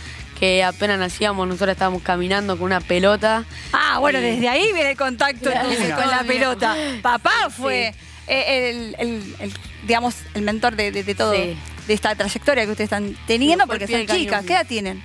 que 0.43 0.65
apenas 0.65 0.99
nacíamos, 0.99 1.47
nosotros 1.47 1.71
estábamos 1.71 2.03
caminando 2.03 2.57
con 2.57 2.65
una 2.67 2.81
pelota. 2.81 3.45
Ah, 3.73 3.99
bueno, 4.01 4.19
Y- 4.19 4.23
desde 4.23 4.49
ahí 4.49 4.73
viene 4.73 4.91
el 4.91 4.97
contacto 4.97 5.49
entonces, 5.49 5.95
con 5.95 6.11
la 6.11 6.25
pelota. 6.25 6.75
Papá 7.01 7.49
fue 7.49 7.95
eh, 8.27 8.71
el, 8.71 8.97
el- 8.99 9.37
el, 9.39 9.53
digamos, 9.87 10.17
el 10.35 10.43
mentor 10.43 10.75
de, 10.75 10.91
de- 10.91 11.05
de 11.05 11.15
todo, 11.15 11.33
Sí. 11.33 11.57
de 11.87 11.95
esta 11.95 12.17
trayectoria 12.17 12.65
que 12.65 12.73
ustedes 12.73 12.87
están 12.87 13.17
teniendo, 13.29 13.69
porque 13.69 13.87
son 13.87 14.05
chicas. 14.05 14.45
¿Qué 14.45 14.55
edad 14.55 14.67
tienen? 14.67 15.01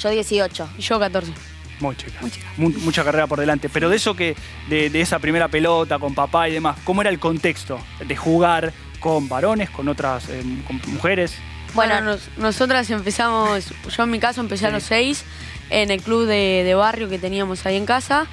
Yo 0.00 0.08
18. 0.08 0.70
Y 0.78 0.80
yo 0.80 0.98
14. 0.98 1.30
Muy 1.80 1.94
chica. 1.96 2.18
Mu- 2.56 2.70
mucha 2.70 3.04
carrera 3.04 3.26
por 3.26 3.38
delante. 3.38 3.68
Pero 3.68 3.90
de 3.90 3.96
eso 3.96 4.16
que, 4.16 4.34
de, 4.70 4.88
de 4.88 5.00
esa 5.02 5.18
primera 5.18 5.48
pelota 5.48 5.98
con 5.98 6.14
papá 6.14 6.48
y 6.48 6.52
demás, 6.52 6.78
¿cómo 6.84 7.02
era 7.02 7.10
el 7.10 7.18
contexto 7.18 7.78
de 8.06 8.16
jugar 8.16 8.72
con 8.98 9.28
varones, 9.28 9.68
con 9.68 9.88
otras 9.88 10.26
eh, 10.30 10.42
con 10.66 10.80
mujeres? 10.94 11.34
Bueno, 11.74 12.00
nos- 12.00 12.28
nosotras 12.36 12.90
empezamos, 12.90 13.72
yo 13.96 14.02
en 14.02 14.10
mi 14.10 14.18
caso 14.18 14.40
empecé 14.40 14.66
a 14.66 14.70
los 14.70 14.82
seis 14.82 15.24
en 15.70 15.90
el 15.90 16.02
club 16.02 16.26
de, 16.26 16.62
de 16.64 16.74
barrio 16.74 17.08
que 17.08 17.18
teníamos 17.18 17.64
ahí 17.66 17.76
en 17.76 17.86
casa 17.86 18.26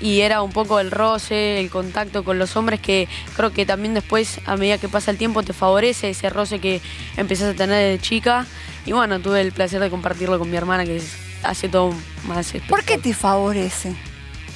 y 0.00 0.20
era 0.20 0.42
un 0.42 0.52
poco 0.52 0.80
el 0.80 0.90
roce, 0.90 1.60
el 1.60 1.70
contacto 1.70 2.24
con 2.24 2.38
los 2.38 2.56
hombres 2.56 2.80
que 2.80 3.08
creo 3.36 3.52
que 3.52 3.64
también 3.66 3.94
después, 3.94 4.40
a 4.46 4.56
medida 4.56 4.78
que 4.78 4.88
pasa 4.88 5.10
el 5.10 5.16
tiempo, 5.18 5.42
te 5.42 5.52
favorece 5.52 6.10
ese 6.10 6.30
roce 6.30 6.60
que 6.60 6.80
empezás 7.16 7.54
a 7.54 7.56
tener 7.56 7.76
desde 7.92 8.02
chica. 8.02 8.46
Y 8.86 8.92
bueno, 8.92 9.18
tuve 9.20 9.40
el 9.40 9.52
placer 9.52 9.80
de 9.80 9.90
compartirlo 9.90 10.38
con 10.38 10.50
mi 10.50 10.56
hermana 10.56 10.84
que 10.84 10.96
es- 10.96 11.16
hace 11.42 11.68
todo 11.68 11.94
más 12.26 12.52
¿Por 12.68 12.84
qué 12.84 12.98
te 12.98 13.12
favorece? 13.14 13.94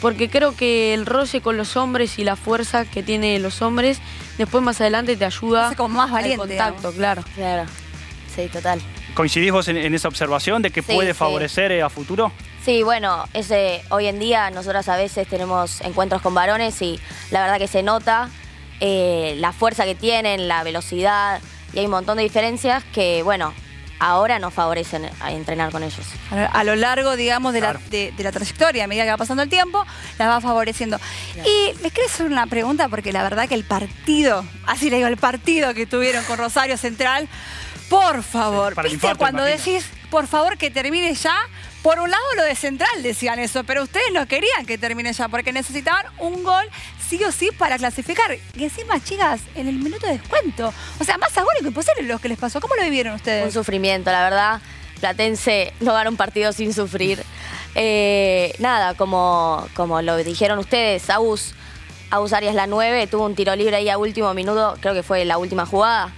porque 0.00 0.30
creo 0.30 0.54
que 0.54 0.94
el 0.94 1.06
roce 1.06 1.40
con 1.40 1.56
los 1.56 1.76
hombres 1.76 2.18
y 2.20 2.24
la 2.24 2.36
fuerza 2.36 2.84
que 2.84 3.02
tienen 3.02 3.42
los 3.42 3.62
hombres, 3.62 3.98
después 4.38 4.62
más 4.62 4.80
adelante 4.80 5.16
te 5.16 5.24
ayuda 5.24 5.74
como 5.74 5.96
más 5.96 6.06
al 6.08 6.12
valiente, 6.12 6.36
contacto, 6.38 6.92
claro. 6.92 7.24
Claro. 7.34 7.64
Sí, 8.38 8.48
total. 8.48 8.80
¿Coincidís 9.14 9.50
vos 9.50 9.66
en, 9.66 9.76
en 9.76 9.92
esa 9.96 10.06
observación 10.06 10.62
de 10.62 10.70
que 10.70 10.80
Sí, 10.80 10.92
puede 10.94 11.08
sí. 11.12 11.18
favorecer 11.18 11.72
eh, 11.72 11.82
a 11.82 11.90
futuro? 11.90 12.30
Sí, 12.64 12.84
bueno, 12.84 13.24
ese, 13.34 13.82
hoy 13.90 14.06
en 14.06 14.20
día 14.20 14.50
nosotras 14.50 14.88
a 14.88 14.96
veces 14.96 15.26
tenemos 15.26 15.80
encuentros 15.80 16.22
con 16.22 16.34
varones 16.34 16.80
y 16.82 17.00
la 17.32 17.40
verdad 17.42 17.58
que 17.58 17.66
se 17.66 17.82
nota 17.82 18.28
eh, 18.78 19.34
la 19.38 19.52
fuerza 19.52 19.84
que 19.86 19.96
tienen, 19.96 20.46
la 20.46 20.62
velocidad 20.62 21.40
y 21.72 21.80
hay 21.80 21.86
un 21.86 21.90
montón 21.90 22.18
de 22.18 22.22
diferencias 22.22 22.84
que, 22.92 23.24
bueno, 23.24 23.52
ahora 23.98 24.38
nos 24.38 24.54
favorecen 24.54 25.10
a 25.20 25.32
entrenar 25.32 25.72
con 25.72 25.82
ellos. 25.82 26.06
A 26.30 26.44
a 26.44 26.62
lo 26.62 26.76
largo, 26.76 27.16
digamos, 27.16 27.52
de, 27.52 27.60
la, 27.60 27.72
de- 27.90 28.12
de 28.16 28.22
la 28.22 28.30
trayectoria, 28.30 28.84
a 28.84 28.86
medida 28.86 29.02
que 29.02 29.10
va 29.10 29.16
pasando 29.16 29.42
el 29.42 29.48
tiempo, 29.48 29.84
las 30.16 30.28
va 30.28 30.40
favoreciendo. 30.40 31.00
Y 31.44 31.72
les 31.82 31.92
quiero 31.92 32.08
hacer 32.08 32.26
una 32.26 32.46
pregunta, 32.46 32.88
porque 32.88 33.12
la 33.12 33.24
verdad 33.24 33.48
que 33.48 33.56
el 33.56 33.64
partido, 33.64 34.44
así 34.66 34.90
le 34.90 34.96
digo, 34.98 35.08
el 35.08 35.16
partido 35.16 35.74
que 35.74 35.86
tuvieron 35.86 36.22
con 36.26 36.38
Rosario 36.38 36.76
Central, 36.76 37.28
por 37.88 38.22
favor, 38.22 38.74
¿viste 38.74 38.94
infarto, 38.94 39.18
cuando 39.18 39.42
decís, 39.42 39.86
por 40.10 40.26
favor, 40.26 40.56
que 40.58 40.70
termine 40.70 41.14
ya? 41.14 41.36
Por 41.82 42.00
un 42.00 42.10
lado 42.10 42.22
lo 42.36 42.42
de 42.42 42.54
Central 42.54 43.02
decían 43.02 43.38
eso, 43.38 43.64
pero 43.64 43.82
ustedes 43.82 44.12
no 44.12 44.26
querían 44.26 44.66
que 44.66 44.78
termine 44.78 45.12
ya, 45.12 45.28
porque 45.28 45.52
necesitaban 45.52 46.06
un 46.18 46.42
gol 46.42 46.64
sí 47.08 47.22
o 47.24 47.32
sí 47.32 47.50
para 47.56 47.78
clasificar. 47.78 48.36
Y 48.54 48.64
encima, 48.64 49.02
chicas, 49.02 49.40
en 49.54 49.68
el 49.68 49.76
minuto 49.76 50.06
de 50.06 50.18
descuento. 50.18 50.72
O 50.98 51.04
sea, 51.04 51.16
más 51.18 51.36
agónico 51.38 51.68
imposible 51.68 52.02
lo 52.02 52.18
que 52.18 52.28
les 52.28 52.38
pasó. 52.38 52.60
¿Cómo 52.60 52.74
lo 52.74 52.82
vivieron 52.82 53.14
ustedes? 53.14 53.46
Un 53.46 53.52
sufrimiento, 53.52 54.10
la 54.10 54.22
verdad. 54.24 54.60
Platense 55.00 55.72
no 55.80 55.92
gana 55.92 56.10
un 56.10 56.16
partido 56.16 56.52
sin 56.52 56.74
sufrir. 56.74 57.22
Eh, 57.74 58.54
nada, 58.58 58.94
como, 58.94 59.66
como 59.74 60.02
lo 60.02 60.16
dijeron 60.16 60.58
ustedes, 60.58 61.08
Agus, 61.10 61.54
Agus 62.10 62.32
Arias 62.32 62.54
la 62.54 62.66
9 62.66 63.06
tuvo 63.06 63.24
un 63.24 63.34
tiro 63.36 63.54
libre 63.54 63.76
ahí 63.76 63.88
a 63.88 63.98
último 63.98 64.34
minuto, 64.34 64.76
creo 64.80 64.94
que 64.94 65.02
fue 65.02 65.24
la 65.24 65.38
última 65.38 65.64
jugada. 65.64 66.12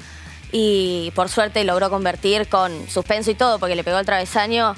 Y 0.52 1.12
por 1.14 1.28
suerte 1.28 1.62
logró 1.64 1.90
convertir 1.90 2.49
con 2.49 2.88
suspenso 2.88 3.30
y 3.30 3.35
todo, 3.35 3.59
porque 3.59 3.76
le 3.76 3.85
pegó 3.85 3.99
el 3.99 4.07
travesaño. 4.07 4.75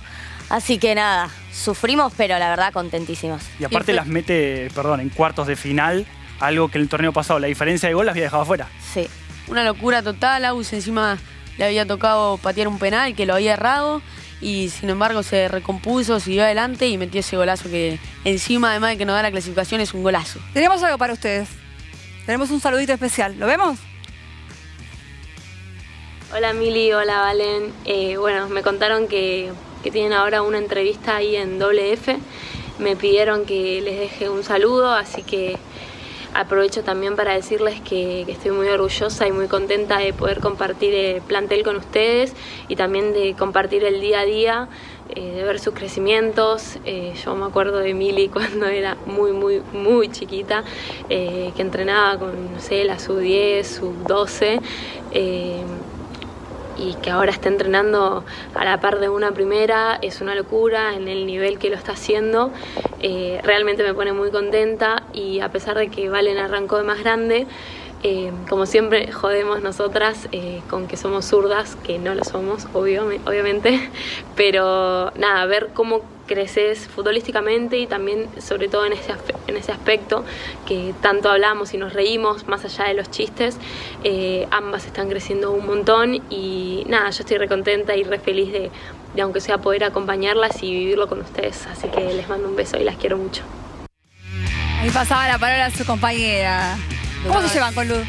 Así 0.51 0.79
que 0.79 0.95
nada, 0.95 1.31
sufrimos, 1.53 2.13
pero 2.17 2.39
la 2.39 2.51
verdad 2.51 2.73
contentísimas. 2.73 3.49
Y 3.59 3.65
aparte 3.65 3.93
las 3.93 4.07
mete, 4.07 4.71
perdón, 4.75 5.01
en 5.01 5.09
cuartos 5.09 5.47
de 5.47 5.57
final, 5.57 6.07
algo 6.41 6.69
que 6.69 6.79
en 6.79 6.83
el 6.83 6.89
torneo 6.89 7.13
pasado 7.13 7.39
la 7.39 7.47
diferencia 7.47 7.89
de 7.89 7.95
gol 7.95 8.07
las 8.07 8.13
había 8.13 8.25
dejado 8.25 8.43
afuera. 8.43 8.69
Sí. 8.93 9.09
Una 9.49 9.65
locura 9.65 10.03
total, 10.03 10.45
Agus 10.45 10.73
encima 10.73 11.19
le 11.59 11.65
había 11.65 11.87
tocado 11.87 12.39
patear 12.39 12.69
un 12.69 12.79
penal 12.79 13.15
que 13.15 13.27
lo 13.27 13.35
había 13.35 13.55
errado 13.55 14.03
y 14.41 14.71
sin 14.71 14.91
embargo 14.91 15.23
se 15.23 15.49
recompuso, 15.49 16.21
siguió 16.21 16.43
adelante 16.43 16.89
y 16.89 16.99
metió 16.99 17.21
ese 17.21 17.37
golazo 17.37 17.71
que 17.71 17.99
encima 18.25 18.71
además 18.71 18.91
de 18.91 18.99
que 18.99 19.05
nos 19.05 19.15
da 19.15 19.23
la 19.23 19.31
clasificación 19.31 19.81
es 19.81 19.95
un 19.95 20.03
golazo. 20.03 20.41
Tenemos 20.53 20.83
algo 20.83 20.99
para 20.99 21.13
ustedes. 21.13 21.49
Tenemos 22.27 22.51
un 22.51 22.61
saludito 22.61 22.93
especial. 22.93 23.37
¿Lo 23.39 23.47
vemos? 23.47 23.79
Hola 26.35 26.55
Mili, 26.55 26.91
hola 26.95 27.19
Valen. 27.19 27.75
Eh, 27.85 28.17
bueno, 28.17 28.49
me 28.49 28.63
contaron 28.63 29.07
que, 29.07 29.53
tienen 29.83 30.15
ahora 30.15 30.41
una 30.41 30.57
entrevista 30.57 31.17
ahí 31.17 31.37
en 31.37 31.59
WF. 31.59 32.09
Me 32.79 32.97
pidieron 32.97 33.45
que 33.45 33.83
les 33.83 33.99
deje 33.99 34.31
un 34.31 34.43
saludo, 34.43 34.93
así 34.93 35.23
que 35.25 35.59
aprovecho 36.33 36.83
también 36.85 37.17
para 37.17 37.35
decirles 37.35 37.83
que, 37.83 38.23
estoy 38.23 38.53
muy 38.53 38.67
orgullosa 38.69 39.29
y 39.29 39.33
muy 39.33 39.47
contenta 39.47 39.99
de 39.99 40.15
poder 40.15 40.41
compartir 40.41 40.95
el 40.95 41.21
plantel 41.21 41.65
con 41.65 41.77
ustedes 41.77 42.33
y 42.67 42.77
también 42.77 43.13
de 43.13 43.35
compartir 43.35 43.85
el 43.85 44.01
día 44.01 44.21
a 44.21 44.25
día, 44.25 44.69
eh, 45.15 45.35
de 45.35 45.45
ver 45.45 45.61
sus 45.61 45.75
crecimientos. 45.75 46.79
Eh, 46.87 47.13
yo 47.23 47.35
me 47.35 47.45
acuerdo 47.45 47.77
de 47.81 47.93
Mili 47.93 48.29
cuando 48.33 48.69
era 48.69 48.97
muy, 49.05 49.33
muy, 49.33 49.61
muy 49.75 50.11
chiquita, 50.11 50.65
que 51.11 51.53
entrenaba 51.59 52.19
con, 52.19 52.55
no 52.55 52.59
sé, 52.59 52.85
la 52.85 52.99
sub-10, 52.99 53.65
sub-12 53.65 54.61
y 56.83 56.95
que 56.95 57.11
ahora 57.11 57.31
está 57.31 57.49
entrenando 57.49 58.25
a 58.55 58.65
la 58.65 58.81
par 58.81 58.99
de 58.99 59.09
una 59.09 59.31
primera 59.31 59.99
es 60.03 60.21
una 60.21 60.35
locura 60.35 60.95
en 60.95 61.07
el 61.07 61.27
nivel 61.27 61.59
que 61.59 61.71
lo 61.71 61.77
está 61.77 61.93
haciendo. 61.93 62.51
Eh, 63.01 63.41
realmente 63.45 63.85
me 63.85 63.95
pone 63.95 64.13
muy 64.13 64.31
contenta 64.31 65.05
y 65.13 65.41
a 65.41 65.49
pesar 65.51 65.77
de 65.79 65.89
que 65.89 66.09
Valen 66.09 66.39
arrancó 66.39 66.79
de 66.79 66.85
más 66.85 66.99
grande, 66.99 67.47
eh, 68.05 68.33
como 68.49 68.67
siempre 68.67 69.13
jodemos 69.13 69.63
nosotras 69.63 70.29
eh, 70.33 70.61
con 70.69 70.89
que 70.89 70.97
somos 70.97 71.25
zurdas, 71.25 71.77
que 71.85 72.01
no 72.01 72.15
lo 72.15 72.25
somos, 72.25 72.67
obviamente, 72.75 73.91
pero 74.37 75.13
nada, 75.17 75.47
ver 75.47 75.71
cómo 75.73 76.03
creces 76.27 76.89
futbolísticamente 76.89 77.79
y 77.79 77.87
también 77.87 78.29
sobre 78.41 78.69
todo 78.69 78.87
en 78.87 78.95
ese, 78.95 79.13
en 79.47 79.57
ese 79.57 79.71
aspecto 79.71 80.25
que 80.67 80.95
tanto 81.01 81.31
hablamos 81.31 81.75
y 81.75 81.79
nos 81.79 81.93
reímos 81.93 82.49
más 82.49 82.65
allá 82.65 82.87
de 82.87 82.95
los 82.95 83.11
chistes, 83.11 83.57
eh, 84.03 84.49
ambas 84.51 84.87
están 84.87 85.09
creciendo 85.09 85.53
un 85.53 85.67
montón 85.67 86.23
y 86.29 86.85
nada, 86.89 87.11
yo 87.11 87.21
estoy 87.21 87.39
recontenta 87.39 87.95
y 87.95 88.03
re 88.03 88.19
feliz 88.19 88.51
de, 88.53 88.71
de 89.15 89.23
aunque 89.23 89.41
sea 89.41 89.59
poder 89.59 89.85
acompañarlas 89.85 90.63
y 90.63 90.73
vivirlo 90.73 91.09
con 91.09 91.21
ustedes, 91.21 91.67
así 91.69 91.87
que 91.89 92.01
les 92.01 92.29
mando 92.29 92.49
un 92.49 92.57
beso 92.57 92.79
y 92.79 92.85
las 92.85 92.97
quiero 92.97 93.17
mucho. 93.17 93.43
Ahí 94.81 94.91
pasaba 94.91 95.29
la 95.29 95.39
palabra 95.39 95.67
a 95.67 95.71
su 95.71 95.85
compañera. 95.85 96.77
¿Cómo 97.27 97.41
se 97.43 97.55
llevan 97.55 97.75
con 97.75 97.89
Luz? 97.89 98.05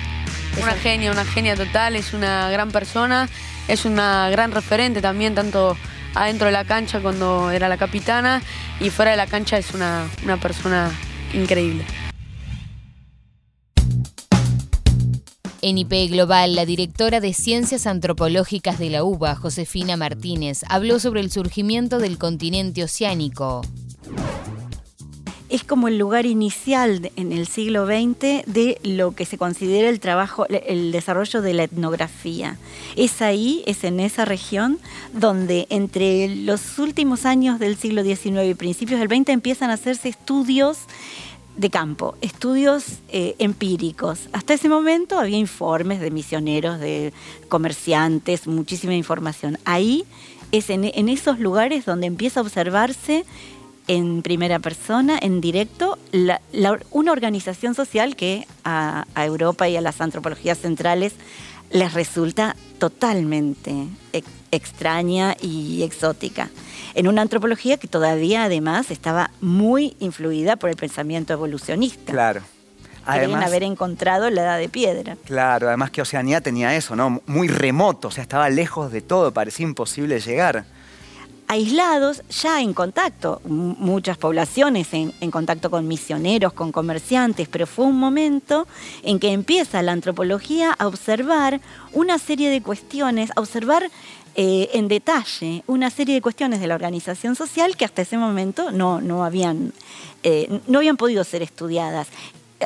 Una 0.62 0.74
genia, 0.74 1.12
una 1.12 1.26
genia 1.26 1.56
total, 1.56 1.96
es 1.96 2.14
una 2.14 2.50
gran 2.50 2.72
persona, 2.72 3.30
es 3.68 3.86
una 3.86 4.30
gran 4.30 4.52
referente 4.52 5.02
también, 5.02 5.36
tanto 5.36 5.78
adentro 6.16 6.48
de 6.48 6.52
la 6.52 6.66
cancha 6.66 7.00
cuando 7.00 7.52
era 7.52 7.70
la 7.70 7.78
capitana 7.78 8.42
y 8.80 8.90
fuera 8.90 9.12
de 9.12 9.18
la 9.18 9.28
cancha 9.28 9.58
es 9.58 9.74
una, 9.74 10.08
una 10.24 10.38
persona 10.38 10.92
increíble. 11.34 11.86
En 15.62 15.78
IP 15.78 16.10
Global, 16.10 16.56
la 16.56 16.66
directora 16.66 17.22
de 17.22 17.34
Ciencias 17.34 17.88
Antropológicas 17.88 18.80
de 18.80 18.90
la 18.90 19.04
UBA, 19.06 19.36
Josefina 19.36 19.96
Martínez, 19.96 20.62
habló 20.68 21.00
sobre 21.00 21.22
el 21.22 21.32
surgimiento 21.32 22.00
del 22.00 22.18
continente 22.18 22.84
oceánico. 22.84 23.62
Es 25.54 25.64
como 25.64 25.88
el 25.88 26.00
lugar 26.00 26.26
inicial 26.26 27.12
en 27.16 27.32
el 27.32 27.46
siglo 27.48 27.86
XX 27.86 28.44
de 28.48 28.80
lo 28.84 29.12
que 29.14 29.26
se 29.26 29.38
considera 29.38 29.88
el 29.88 30.00
trabajo, 30.00 30.48
el- 30.48 30.92
desarrollo 30.92 31.44
de 31.44 31.54
la 31.54 31.64
etnografía. 31.64 32.58
Es 32.96 33.22
ahí, 33.22 33.62
es 33.68 33.84
en 33.84 34.00
esa 34.00 34.26
región 34.26 34.80
donde 35.14 35.68
entre 35.70 36.36
los 36.36 36.80
últimos 36.80 37.26
años 37.26 37.60
del 37.60 37.78
siglo 37.78 38.04
XIX 38.04 38.46
y 38.50 38.54
principios 38.56 39.00
del 39.00 39.10
XX 39.10 39.30
empiezan 39.30 39.70
a 39.70 39.74
hacerse 39.74 40.10
estudios 40.10 40.80
de 41.56 41.70
campo, 41.70 42.16
estudios 42.22 42.84
eh, 43.10 43.36
empíricos. 43.38 44.22
Hasta 44.34 44.56
ese 44.56 44.70
momento 44.70 45.20
había 45.20 45.38
informes 45.38 46.00
de 46.02 46.10
misioneros, 46.10 46.80
de 46.80 47.14
comerciantes, 47.48 48.48
muchísima 48.48 48.96
información. 48.96 49.60
Ahí 49.66 50.04
es 50.52 50.72
en 50.72 51.10
esos 51.10 51.40
lugares 51.40 51.86
donde 51.86 52.08
empieza 52.08 52.40
a 52.40 52.44
observarse 52.44 53.24
en 53.88 54.22
primera 54.22 54.60
persona, 54.60 55.18
en 55.22 55.42
directo, 55.42 55.98
la- 56.12 56.42
la- 56.52 56.80
una 56.92 57.12
organización 57.12 57.76
social 57.76 58.16
que 58.16 58.48
a, 58.64 59.06
a 59.16 59.26
Europa 59.26 59.68
y 59.68 59.76
a 59.76 59.82
las 59.82 60.00
antropologías 60.02 60.58
centrales 60.60 61.14
les 61.72 61.94
resulta 61.94 62.56
totalmente 62.78 63.88
ex- 64.14 64.28
extraña 64.52 65.36
y 65.42 65.84
exótica. 65.84 66.50
En 66.94 67.08
una 67.08 67.22
antropología 67.24 67.78
que 67.78 67.88
todavía 67.88 68.44
además 68.46 68.92
estaba 68.92 69.32
muy 69.42 69.96
influida 70.00 70.56
por 70.56 70.70
el 70.70 70.76
pensamiento 70.76 71.34
evolucionista. 71.34 72.12
Claro. 72.12 72.42
Además, 73.06 73.46
haber 73.46 73.64
encontrado 73.64 74.30
la 74.30 74.44
edad 74.44 74.58
de 74.60 74.70
piedra. 74.70 75.18
claro, 75.26 75.68
además 75.68 75.92
que 75.92 76.02
Oceanía 76.02 76.40
tenía 76.40 76.74
eso, 76.76 76.96
¿no? 76.96 77.22
Muy 77.26 77.50
remoto, 77.50 78.08
o 78.08 78.12
sea, 78.12 78.22
estaba 78.22 78.50
lejos 78.50 78.94
de 78.94 79.02
todo, 79.02 79.34
parecía 79.34 79.66
imposible 79.66 80.22
llegar. 80.22 80.64
Aislados, 81.48 82.24
ya 82.30 82.62
en 82.62 82.74
contacto, 82.74 83.42
muchas 83.46 84.18
poblaciones 84.18 84.94
en, 84.94 85.14
en 85.22 85.32
contacto 85.32 85.70
con 85.70 85.88
misioneros, 85.88 86.54
con 86.54 86.72
comerciantes, 86.72 87.48
pero 87.48 87.68
fue 87.68 87.86
un 87.86 87.98
momento 88.00 88.68
en 89.04 89.20
que 89.20 89.32
empieza 89.32 89.82
la 89.82 89.92
antropología 89.92 90.74
a 90.78 90.88
observar 90.88 91.62
una 91.94 92.18
serie 92.18 92.50
de 92.50 92.62
cuestiones, 92.62 93.32
a 93.36 93.42
observar 93.42 93.90
eh, 94.36 94.72
en 94.74 94.88
detalle 94.88 95.64
una 95.68 95.92
serie 95.92 96.16
de 96.16 96.22
cuestiones 96.22 96.60
de 96.60 96.66
la 96.66 96.74
organización 96.74 97.36
social 97.36 97.78
que 97.78 97.86
hasta 97.86 98.02
ese 98.02 98.18
momento 98.18 98.72
no, 98.72 99.00
no, 99.00 99.24
habían, 99.24 99.74
eh, 100.24 100.60
no 100.66 100.80
habían 100.80 100.98
podido 100.98 101.24
ser 101.24 101.44
estudiadas. 101.44 102.08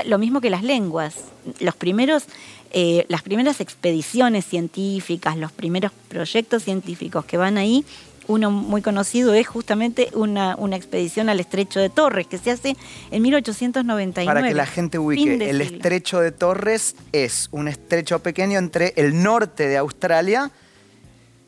Lo 0.06 0.18
mismo 0.18 0.40
que 0.40 0.50
las 0.50 0.64
lenguas. 0.64 1.16
Los 1.60 1.76
primeros, 1.76 2.24
eh, 2.72 3.06
las 3.10 3.22
primeras 3.22 3.60
expediciones 3.60 4.46
científicas, 4.46 5.36
los 5.36 5.52
primeros 5.52 5.92
proyectos 6.08 6.64
científicos 6.64 7.26
que 7.26 7.36
van 7.36 7.58
ahí, 7.58 7.84
uno 8.28 8.52
muy 8.52 8.82
conocido 8.82 9.34
es 9.34 9.48
justamente 9.48 10.10
una, 10.14 10.56
una 10.58 10.76
expedición 10.76 11.30
al 11.30 11.40
estrecho 11.40 11.80
de 11.80 11.90
Torres, 11.90 12.28
que 12.28 12.38
se 12.38 12.52
hace 12.52 12.76
en 13.12 13.22
1899. 13.22 14.34
Para 14.34 14.48
que 14.48 14.54
la 14.54 14.66
gente 14.66 15.00
ubique, 15.00 15.38
de 15.38 15.50
el 15.50 15.62
siglo. 15.62 15.76
estrecho 15.78 16.20
de 16.20 16.32
Torres 16.32 16.96
es 17.12 17.50
un 17.52 17.68
estrecho 17.68 18.20
pequeño 18.20 18.60
entre 18.60 18.94
el 18.96 19.22
norte 19.22 19.68
de 19.68 19.78
Australia 19.78 20.52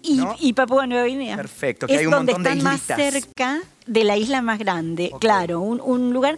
y, 0.02 0.22
y 0.40 0.54
Papúa 0.54 0.88
Nueva 0.88 1.06
Guinea. 1.06 1.36
Perfecto, 1.36 1.88
que 1.88 1.94
es 1.94 2.00
hay 2.00 2.06
un 2.06 2.12
donde 2.12 2.34
montón 2.34 2.54
de 2.54 2.58
están 2.58 2.64
más 2.64 2.82
islitas. 2.82 3.14
cerca 3.14 3.60
de 3.86 4.04
la 4.04 4.18
isla 4.18 4.42
más 4.42 4.60
grande. 4.60 5.12
Claro, 5.20 5.60
un, 5.62 5.82
un 5.82 6.14
lugar 6.14 6.38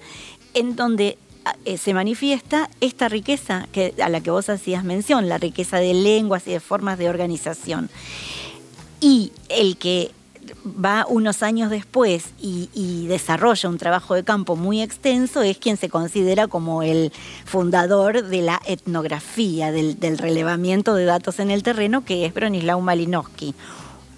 en 0.53 0.75
donde 0.75 1.17
ah, 1.45 1.55
eh, 1.65 1.77
se 1.77 1.93
manifiesta 1.93 2.69
esta 2.81 3.07
riqueza 3.07 3.67
que, 3.71 3.93
a 4.01 4.09
la 4.09 4.21
que 4.21 4.31
vos 4.31 4.49
hacías 4.49 4.83
mención, 4.83 5.29
la 5.29 5.37
riqueza 5.37 5.77
de 5.77 5.93
lenguas 5.93 6.47
y 6.47 6.51
de 6.51 6.59
formas 6.59 6.97
de 6.97 7.09
organización. 7.09 7.89
Y 8.99 9.31
el 9.49 9.77
que 9.77 10.11
va 10.65 11.05
unos 11.07 11.43
años 11.43 11.69
después 11.69 12.33
y, 12.39 13.07
desarrolla 13.07 13.69
un 13.69 13.77
trabajo 13.77 14.15
de 14.15 14.23
campo 14.23 14.55
muy 14.55 14.81
extenso 14.81 15.41
es 15.41 15.57
quien 15.57 15.75
se 15.75 15.89
considera 15.89 16.47
como 16.47 16.83
el 16.83 17.11
fundador 17.45 18.23
de 18.23 18.41
la 18.41 18.61
etnografía, 18.65 19.71
del, 19.71 19.99
del 19.99 20.17
relevamiento 20.17 20.95
de 20.95 21.05
datos 21.05 21.39
en 21.39 21.51
el 21.51 21.63
terreno, 21.63 22.05
que 22.05 22.25
es 22.25 22.33
Bronislaw 22.33 22.79
Malinowski, 22.79 23.53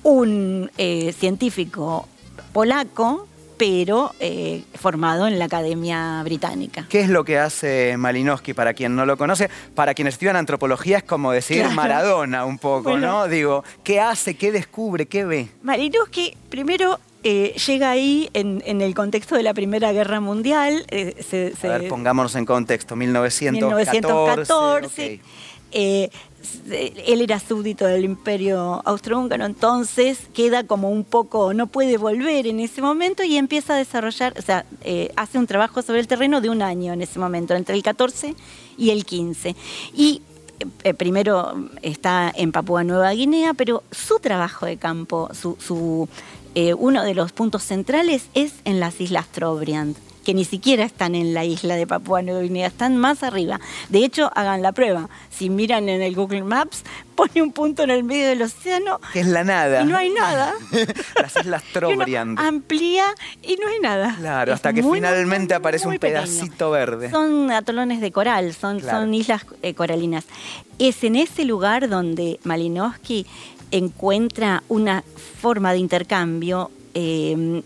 un 0.03 0.69
eh, 0.77 1.13
científico 1.17 2.07
polaco, 2.51 3.27
pero 3.57 4.13
eh, 4.19 4.63
formado 4.75 5.27
en 5.27 5.39
la 5.39 5.45
Academia 5.45 6.21
Británica. 6.23 6.85
¿Qué 6.89 7.01
es 7.01 7.09
lo 7.09 7.23
que 7.23 7.37
hace 7.37 7.95
Malinowski 7.97 8.53
para 8.53 8.73
quien 8.73 8.95
no 8.95 9.05
lo 9.05 9.17
conoce? 9.17 9.49
Para 9.75 9.93
quienes 9.93 10.15
estudian 10.15 10.35
antropología 10.35 10.97
es 10.97 11.03
como 11.03 11.31
decir 11.31 11.57
Claro. 11.59 11.75
Maradona 11.75 12.45
un 12.45 12.57
poco, 12.57 12.91
Bueno. 12.91 13.07
¿no? 13.07 13.27
Digo, 13.27 13.63
¿qué 13.83 13.99
hace? 13.99 14.35
¿Qué 14.35 14.51
descubre? 14.51 15.05
¿Qué 15.05 15.25
ve? 15.25 15.47
Malinowski 15.61 16.35
primero 16.49 16.99
eh, 17.23 17.55
llega 17.67 17.89
ahí 17.91 18.29
en, 18.33 18.61
en 18.65 18.81
el 18.81 18.93
contexto 18.93 19.35
de 19.35 19.43
la 19.43 19.53
Primera 19.53 19.91
Guerra 19.93 20.19
Mundial. 20.19 20.85
eh, 20.89 21.15
se- 21.27 21.53
A 21.67 21.77
ver, 21.77 21.87
pongámonos 21.87 22.35
en 22.35 22.45
contexto. 22.45 22.95
1914. 22.95 23.91
1914. 24.01 25.13
ok. 25.15 25.21
eh, 25.71 26.09
s- 26.11 26.19
él 26.71 27.21
era 27.21 27.39
súbdito 27.39 27.85
del 27.85 28.05
imperio 28.05 28.81
austrohúngaro, 28.85 29.45
entonces 29.45 30.19
queda 30.33 30.63
como 30.63 30.89
un 30.89 31.03
poco, 31.03 31.53
no 31.53 31.67
puede 31.67 31.97
volver 31.97 32.47
en 32.47 32.59
ese 32.59 32.81
momento 32.81 33.23
y 33.23 33.37
empieza 33.37 33.75
a 33.75 33.77
desarrollar, 33.77 34.33
o 34.37 34.41
sea, 34.41 34.65
eh, 34.81 35.11
hace 35.15 35.37
un 35.37 35.47
trabajo 35.47 35.81
sobre 35.81 35.99
el 35.99 36.07
terreno 36.07 36.41
de 36.41 36.49
un 36.49 36.61
año 36.61 36.93
en 36.93 37.01
ese 37.01 37.19
momento, 37.19 37.53
entre 37.55 37.75
el 37.75 37.83
14 37.83 38.35
y 38.77 38.89
el 38.89 39.05
15. 39.05 39.55
Y 39.93 40.21
eh, 40.83 40.93
primero 40.93 41.69
está 41.81 42.31
en 42.35 42.51
Papúa 42.51 42.83
Nueva 42.83 43.11
Guinea, 43.11 43.53
pero 43.53 43.83
su 43.91 44.19
trabajo 44.19 44.65
de 44.65 44.77
campo, 44.77 45.29
su, 45.33 45.57
su, 45.59 46.07
eh, 46.55 46.73
uno 46.73 47.03
de 47.03 47.13
los 47.13 47.31
puntos 47.31 47.63
centrales 47.63 48.27
es 48.33 48.53
en 48.65 48.79
las 48.79 48.99
Islas 49.01 49.27
Trobriand 49.27 49.95
que 50.23 50.33
ni 50.33 50.45
siquiera 50.45 50.83
están 50.85 51.15
en 51.15 51.33
la 51.33 51.43
isla 51.45 51.75
de 51.75 51.85
Papúa 51.85 52.21
Nueva 52.21 52.41
Guinea, 52.41 52.67
están 52.67 52.97
más 52.97 53.23
arriba. 53.23 53.59
De 53.89 54.05
hecho, 54.05 54.31
hagan 54.35 54.61
la 54.61 54.71
prueba. 54.71 55.09
Si 55.29 55.49
miran 55.49 55.89
en 55.89 56.01
el 56.01 56.15
Google 56.15 56.43
Maps, 56.43 56.83
pone 57.15 57.41
un 57.41 57.51
punto 57.51 57.83
en 57.83 57.89
el 57.91 58.03
medio 58.03 58.27
del 58.27 58.41
océano 58.41 58.99
Que 59.11 59.19
es 59.19 59.27
la 59.27 59.43
nada. 59.43 59.81
y 59.81 59.85
no 59.85 59.97
hay 59.97 60.09
nada. 60.09 60.53
Las 61.21 61.35
Islas 61.37 61.63
Trobriand. 61.73 62.39
Amplía 62.39 63.05
y 63.41 63.55
no 63.57 63.67
hay 63.67 63.79
nada. 63.81 64.15
Claro, 64.19 64.51
Es 64.51 64.55
hasta 64.55 64.73
que 64.73 64.81
muy, 64.81 64.97
finalmente 64.99 65.53
aparece 65.53 65.85
muy 65.87 65.97
un 65.97 65.99
pequeño. 65.99 66.21
pedacito 66.23 66.71
verde. 66.71 67.11
Son 67.11 67.51
atolones 67.51 68.01
de 68.01 68.11
coral, 68.11 68.53
son, 68.53 68.79
Claro. 68.79 68.99
son 68.99 69.13
islas 69.13 69.45
eh, 69.61 69.73
coralinas. 69.73 70.25
Es 70.79 71.03
en 71.03 71.15
ese 71.17 71.45
lugar 71.45 71.89
donde 71.89 72.39
Malinowski 72.43 73.25
encuentra 73.71 74.63
una 74.69 75.03
forma 75.41 75.71
de 75.73 75.79
intercambio. 75.79 76.71
Eh, 76.93 77.61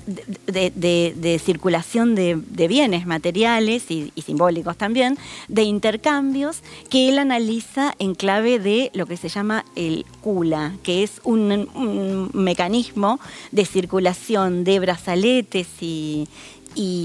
de, 0.47 1.41
circulación 1.43 2.15
de, 2.15 2.67
bienes 2.67 3.05
materiales 3.05 3.89
y, 3.91 4.11
simbólicos 4.25 4.77
también, 4.77 5.17
de 5.47 5.63
intercambios 5.63 6.61
que 6.89 7.09
él 7.09 7.19
analiza 7.19 7.93
en 7.99 8.15
clave 8.15 8.59
de 8.59 8.91
lo 8.93 9.05
que 9.05 9.17
se 9.17 9.29
llama 9.29 9.65
el 9.75 10.05
CULA, 10.21 10.73
que 10.83 11.03
es 11.03 11.21
un, 11.23 12.29
mecanismo 12.33 13.19
de 13.51 13.65
circulación 13.65 14.63
de 14.63 14.79
brazaletes 14.79 15.67
y, 15.81 16.27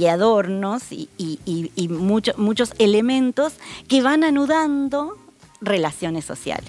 adornos 0.09 0.93
y, 0.93 1.09
y- 1.17 1.39
y- 1.47 1.71
y 1.77 1.89
mucho- 1.89 2.35
muchos 2.37 2.75
elementos 2.79 3.55
que 3.89 4.03
van 4.03 4.23
anudando 4.25 5.17
relaciones 5.61 6.25
sociales. 6.25 6.69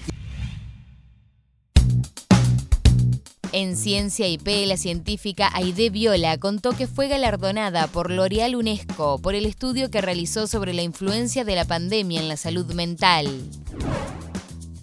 En 3.56 3.76
Ciencia 3.76 4.26
IP, 4.26 4.66
la 4.66 4.76
científica 4.76 5.48
Aide 5.54 5.88
Viola 5.88 6.38
contó 6.38 6.72
que 6.72 6.88
fue 6.88 7.06
galardonada 7.06 7.86
por 7.86 8.10
L'Oreal 8.10 8.56
UNESCO 8.56 9.20
por 9.22 9.36
el 9.36 9.46
estudio 9.46 9.92
que 9.92 10.00
realizó 10.00 10.48
sobre 10.48 10.74
la 10.74 10.82
influencia 10.82 11.44
de 11.44 11.54
la 11.54 11.64
pandemia 11.64 12.20
en 12.20 12.28
la 12.28 12.36
salud 12.36 12.74
mental. 12.74 13.28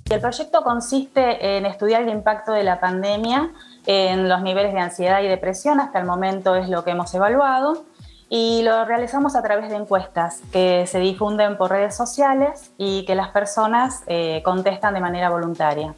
El 0.10 0.22
proyecto 0.22 0.64
consiste 0.64 1.58
en 1.58 1.66
estudiar 1.66 2.04
el 2.04 2.10
impacto 2.12 2.54
de 2.54 2.64
la 2.64 2.80
pandemia 2.80 3.52
en 3.88 4.30
los 4.30 4.42
niveles 4.42 4.72
de 4.72 4.80
ansiedad 4.80 5.22
y 5.22 5.28
depresión. 5.28 5.82
Hasta 5.82 6.00
el 6.00 6.06
momento 6.06 6.56
es 6.56 6.70
lo 6.70 6.86
que 6.86 6.92
hemos 6.92 7.14
evaluado. 7.14 7.84
Y 8.30 8.62
lo 8.64 8.86
realizamos 8.86 9.36
a 9.36 9.44
través 9.44 9.70
de 9.70 9.76
encuestas 9.76 10.40
que 10.54 10.88
se 10.88 11.00
difunden 11.00 11.58
por 11.58 11.72
redes 11.72 11.94
sociales 11.94 12.72
y 12.78 13.04
que 13.04 13.16
las 13.16 13.32
personas 13.32 14.04
eh, 14.08 14.42
contestan 14.46 14.94
de 14.94 15.02
manera 15.02 15.30
voluntaria. 15.30 15.94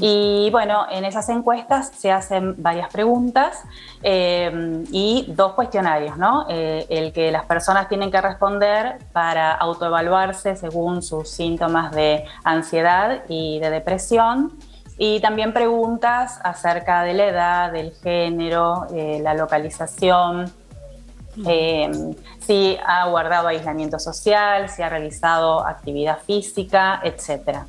Y 0.00 0.48
bueno, 0.50 0.86
en 0.90 1.04
esas 1.04 1.28
encuestas 1.28 1.92
se 1.96 2.12
hacen 2.12 2.54
varias 2.62 2.88
preguntas 2.92 3.62
eh, 4.02 4.84
y 4.90 5.26
dos 5.28 5.52
cuestionarios, 5.54 6.16
¿no? 6.16 6.46
Eh, 6.48 6.86
el 6.88 7.12
que 7.12 7.30
las 7.30 7.44
personas 7.44 7.88
tienen 7.88 8.10
que 8.10 8.20
responder 8.20 8.98
para 9.12 9.52
autoevaluarse 9.52 10.56
según 10.56 11.02
sus 11.02 11.28
síntomas 11.30 11.92
de 11.92 12.24
ansiedad 12.44 13.22
y 13.28 13.58
de 13.58 13.70
depresión. 13.70 14.52
Y 14.98 15.20
también 15.20 15.52
preguntas 15.52 16.40
acerca 16.42 17.02
de 17.02 17.14
la 17.14 17.26
edad, 17.26 17.72
del 17.72 17.92
género, 18.02 18.86
eh, 18.94 19.20
la 19.22 19.34
localización, 19.34 20.50
eh, 21.46 22.14
si 22.38 22.78
ha 22.86 23.06
guardado 23.08 23.48
aislamiento 23.48 23.98
social, 23.98 24.70
si 24.70 24.82
ha 24.82 24.88
realizado 24.88 25.66
actividad 25.66 26.18
física, 26.20 27.00
etcétera. 27.04 27.66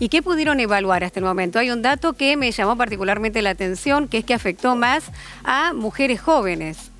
¿Y 0.00 0.08
qué 0.08 0.22
pudieron 0.22 0.58
evaluar 0.60 1.04
hasta 1.04 1.20
el 1.20 1.26
momento? 1.26 1.58
Hay 1.58 1.70
un 1.70 1.82
dato 1.82 2.14
que 2.14 2.34
me 2.38 2.50
llamó 2.50 2.74
particularmente 2.74 3.42
la 3.42 3.50
atención, 3.50 4.08
que 4.08 4.18
es 4.18 4.24
que 4.24 4.32
afectó 4.32 4.74
más 4.74 5.12
a 5.44 5.74
mujeres 5.74 6.22
jóvenes. 6.22 6.90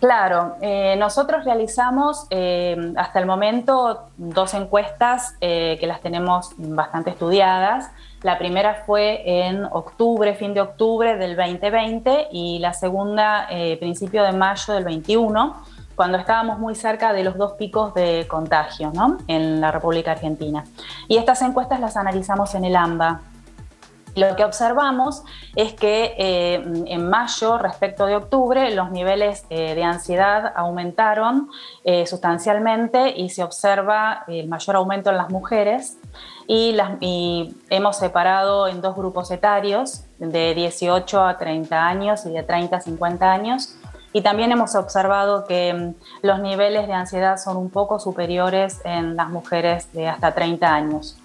Claro, 0.00 0.56
eh, 0.62 0.96
nosotros 0.98 1.44
realizamos 1.44 2.26
eh, 2.30 2.94
hasta 2.96 3.20
el 3.20 3.26
momento 3.26 4.08
dos 4.16 4.54
encuestas 4.54 5.36
eh, 5.42 5.76
que 5.78 5.86
las 5.86 6.00
tenemos 6.00 6.54
bastante 6.56 7.10
estudiadas. 7.10 7.90
La 8.22 8.38
primera 8.38 8.82
fue 8.86 9.22
en 9.24 9.64
octubre, 9.66 10.34
fin 10.34 10.54
de 10.54 10.62
octubre 10.62 11.18
del 11.18 11.36
2020 11.36 12.28
y 12.32 12.58
la 12.58 12.72
segunda 12.72 13.46
principio 13.78 14.24
de 14.24 14.32
mayo 14.32 14.72
del 14.72 14.84
21, 14.84 15.62
cuando 15.94 16.18
estábamos 16.18 16.58
muy 16.58 16.74
cerca 16.74 17.12
de 17.12 17.24
los 17.24 17.36
dos 17.36 17.52
picos 17.52 17.94
de 17.94 18.26
contagio 18.28 18.90
¿no? 18.94 19.18
en 19.26 19.60
la 19.60 19.70
República 19.70 20.12
Argentina. 20.12 20.64
Y 21.08 21.16
estas 21.16 21.42
encuestas 21.42 21.80
las 21.80 21.96
analizamos 21.96 22.54
en 22.54 22.64
el 22.64 22.76
AMBA, 22.76 23.20
lo 24.14 24.36
que 24.36 24.44
observamos 24.44 25.22
es 25.56 25.72
que 25.72 26.14
eh, 26.18 26.62
en 26.86 27.08
mayo 27.08 27.56
respecto 27.56 28.04
de 28.04 28.16
octubre 28.16 28.70
los 28.74 28.90
niveles 28.90 29.46
eh, 29.48 29.74
de 29.74 29.84
ansiedad 29.84 30.52
aumentaron 30.54 31.48
eh, 31.84 32.06
sustancialmente 32.06 33.14
y 33.16 33.30
se 33.30 33.42
observa 33.42 34.24
el 34.28 34.48
mayor 34.48 34.76
aumento 34.76 35.08
en 35.08 35.16
las 35.16 35.30
mujeres 35.30 35.96
y, 36.46 36.76
y, 37.00 37.56
hemos 37.70 37.96
separado 37.96 38.68
en 38.68 38.82
dos 38.82 38.94
grupos 38.96 39.30
etarios 39.30 40.04
de 40.18 40.54
18 40.54 41.24
a 41.24 41.38
30 41.38 41.86
años 41.86 42.26
y 42.26 42.32
de 42.32 42.42
30 42.42 42.76
a 42.76 42.80
50 42.80 43.32
años 43.32 43.76
y 44.12 44.22
también 44.22 44.52
hemos 44.52 44.74
observado 44.74 45.44
que 45.44 45.72
mm, 45.72 46.26
los 46.26 46.40
niveles 46.40 46.86
de 46.86 46.92
ansiedad 46.92 47.38
son 47.38 47.56
un 47.56 47.70
poco 47.70 47.98
superiores 47.98 48.80
en 48.84 49.16
las 49.16 49.28
mujeres 49.30 49.92
de 49.92 50.08
hasta 50.08 50.34
30 50.34 50.74
años. 50.74 51.18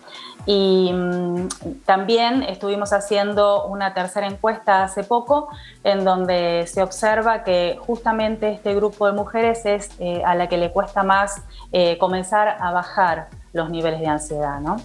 Y 0.45 0.91
mm, 0.93 1.47
también 1.85 2.43
estuvimos 2.43 2.93
haciendo 2.93 3.65
una 3.65 3.93
tercera 3.93 4.27
encuesta 4.27 4.83
hace 4.83 5.03
poco 5.03 5.49
en 5.83 6.05
donde 6.05 6.65
se 6.67 6.81
observa 6.81 7.43
que 7.43 7.77
justamente 7.85 8.51
este 8.51 8.73
grupo 8.73 9.07
de 9.07 9.11
mujeres 9.11 9.65
es 9.65 9.89
eh, 9.99 10.23
a 10.25 10.35
la 10.35 10.47
que 10.47 10.57
le 10.57 10.71
cuesta 10.71 11.03
más 11.03 11.41
eh, 11.73 11.97
comenzar 11.97 12.57
a 12.61 12.71
bajar 12.71 13.27
los 13.51 13.69
niveles 13.69 13.99
de 13.99 14.07
ansiedad, 14.07 14.59
¿no? 14.61 14.77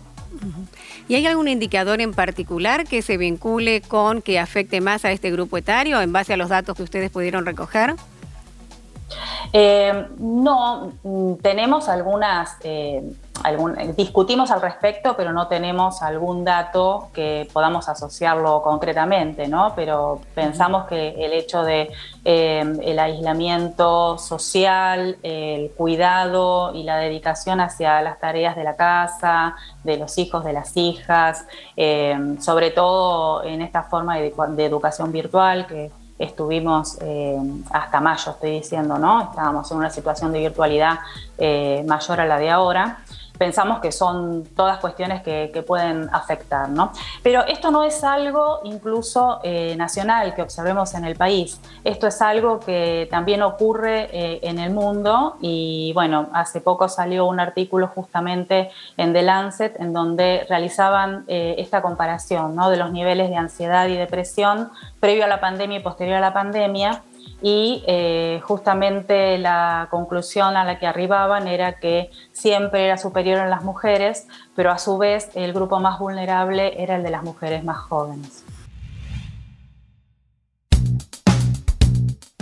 ¿Y 1.08 1.14
hay 1.14 1.26
algún 1.26 1.48
indicador 1.48 2.00
en 2.00 2.12
particular 2.12 2.86
que 2.86 3.02
se 3.02 3.16
vincule 3.16 3.80
con 3.80 4.22
que 4.22 4.38
afecte 4.38 4.80
más 4.80 5.04
a 5.04 5.12
este 5.12 5.30
grupo 5.30 5.58
etario 5.58 6.00
en 6.00 6.12
base 6.12 6.32
a 6.32 6.36
los 6.36 6.48
datos 6.48 6.76
que 6.76 6.82
ustedes 6.82 7.10
pudieron 7.10 7.44
recoger? 7.44 7.94
Eh, 9.52 10.06
no, 10.18 10.92
mm, 11.02 11.34
tenemos 11.42 11.88
algunas, 11.88 12.56
eh, 12.64 13.02
discutimos 13.96 14.50
al 14.50 14.60
respecto, 14.60 15.14
pero 15.16 15.32
no 15.32 15.48
tenemos 15.48 16.02
algún 16.02 16.44
dato 16.44 17.08
que 17.12 17.48
podamos 17.52 17.88
asociarlo 17.88 18.62
concretamente, 18.62 19.48
¿no? 19.48 19.72
Pero 19.74 20.20
pensamos 20.34 20.86
que 20.86 21.10
el 21.24 21.32
hecho 21.32 21.62
de 21.62 21.90
eh, 22.24 22.78
el 22.82 22.98
aislamiento 22.98 24.18
social, 24.18 25.18
el 25.22 25.70
cuidado 25.72 26.72
y 26.74 26.82
la 26.84 26.96
dedicación 26.98 27.60
hacia 27.60 28.00
las 28.02 28.20
tareas 28.20 28.56
de 28.56 28.64
la 28.64 28.76
casa, 28.76 29.56
de 29.84 29.96
los 29.96 30.18
hijos, 30.18 30.44
de 30.44 30.52
las 30.52 30.76
hijas, 30.76 31.46
sobre 32.40 32.70
todo 32.70 33.44
en 33.44 33.62
esta 33.62 33.82
forma 33.82 34.16
de, 34.16 34.32
educación 34.64 35.12
virtual 35.12 35.66
que 35.66 35.90
estuvimos 36.18 36.98
eh, 37.00 37.36
hasta 37.70 38.00
mayo, 38.00 38.32
estoy 38.32 38.50
diciendo, 38.52 38.98
¿no? 38.98 39.22
Estábamos 39.22 39.70
en 39.70 39.78
una 39.78 39.90
situación 39.90 40.32
de 40.32 40.40
virtualidad 40.40 41.00
eh, 41.38 41.84
mayor 41.86 42.20
a 42.20 42.26
la 42.26 42.38
de 42.38 42.50
ahora 42.50 42.98
pensamos 43.42 43.80
que 43.80 43.90
son 43.90 44.44
todas 44.54 44.78
cuestiones 44.78 45.20
que, 45.20 45.64
pueden 45.66 46.08
afectar. 46.12 46.68
¿no? 46.68 46.92
Pero 47.24 47.44
esto 47.44 47.72
no 47.72 47.82
es 47.82 48.04
algo 48.04 48.60
incluso 48.62 49.40
eh, 49.42 49.74
nacional 49.76 50.32
que 50.34 50.42
observemos 50.42 50.94
en 50.94 51.04
el 51.04 51.16
país, 51.16 51.60
esto 51.82 52.06
es 52.06 52.22
algo 52.22 52.60
que 52.60 53.08
también 53.10 53.42
ocurre 53.42 54.08
eh, 54.12 54.38
en 54.42 54.60
el 54.60 54.70
mundo 54.70 55.36
y 55.40 55.90
bueno, 55.94 56.28
hace 56.34 56.60
poco 56.60 56.88
salió 56.88 57.26
un 57.26 57.40
artículo 57.40 57.88
justamente 57.88 58.70
en 58.96 59.12
The 59.12 59.22
Lancet 59.22 59.80
en 59.80 59.92
donde 59.92 60.46
realizaban 60.48 61.24
eh, 61.26 61.56
esta 61.58 61.82
comparación 61.82 62.54
¿no? 62.54 62.70
de 62.70 62.76
los 62.76 62.92
niveles 62.92 63.28
de 63.28 63.36
ansiedad 63.36 63.88
y 63.88 63.96
depresión 63.96 64.70
previo 65.00 65.24
a 65.24 65.28
la 65.28 65.40
pandemia 65.40 65.78
y 65.78 65.82
posterior 65.82 66.18
a 66.18 66.20
la 66.20 66.32
pandemia 66.32 67.02
y 67.42 67.82
eh, 67.86 68.40
justamente 68.44 69.36
la 69.36 69.88
conclusión 69.90 70.56
a 70.56 70.64
la 70.64 70.78
que 70.78 70.86
arribaban 70.86 71.48
era 71.48 71.80
que 71.80 72.10
siempre 72.32 72.84
era 72.84 72.96
superior 72.96 73.38
en 73.38 73.50
las 73.50 73.64
mujeres, 73.64 74.28
pero 74.54 74.70
a 74.70 74.78
su 74.78 74.96
vez 74.96 75.30
el 75.34 75.52
grupo 75.52 75.80
más 75.80 75.98
vulnerable 75.98 76.80
era 76.82 76.96
el 76.96 77.02
de 77.02 77.10
las 77.10 77.24
mujeres 77.24 77.64
más 77.64 77.78
jóvenes. 77.78 78.44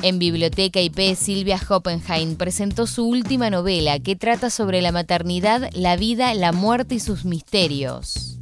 En 0.03 0.19
Biblioteca 0.19 0.81
IP, 0.81 1.15
Silvia 1.15 1.61
Hoppenheim 1.69 2.37
presentó 2.37 2.87
su 2.87 3.07
última 3.07 3.51
novela 3.51 3.99
que 3.99 4.17
trata 4.17 4.49
sobre 4.49 4.81
la 4.81 4.93
maternidad, 4.93 5.69
la 5.75 5.97
vida, 5.97 6.33
la 6.33 6.53
muerte 6.53 6.95
y 6.95 7.01
sus 7.01 7.27
misterios. 7.27 8.39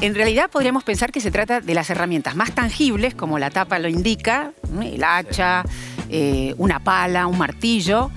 En 0.00 0.14
realidad 0.14 0.48
podríamos 0.48 0.84
pensar 0.84 1.10
que 1.10 1.20
se 1.20 1.32
trata 1.32 1.60
de 1.60 1.74
las 1.74 1.90
herramientas 1.90 2.36
más 2.36 2.54
tangibles, 2.54 3.14
como 3.14 3.38
la 3.40 3.50
tapa 3.50 3.80
lo 3.80 3.88
indica, 3.88 4.52
el 4.80 5.02
hacha, 5.02 5.64
eh, 6.08 6.54
una 6.56 6.78
pala, 6.78 7.26
un 7.26 7.36
martillo. 7.36 8.12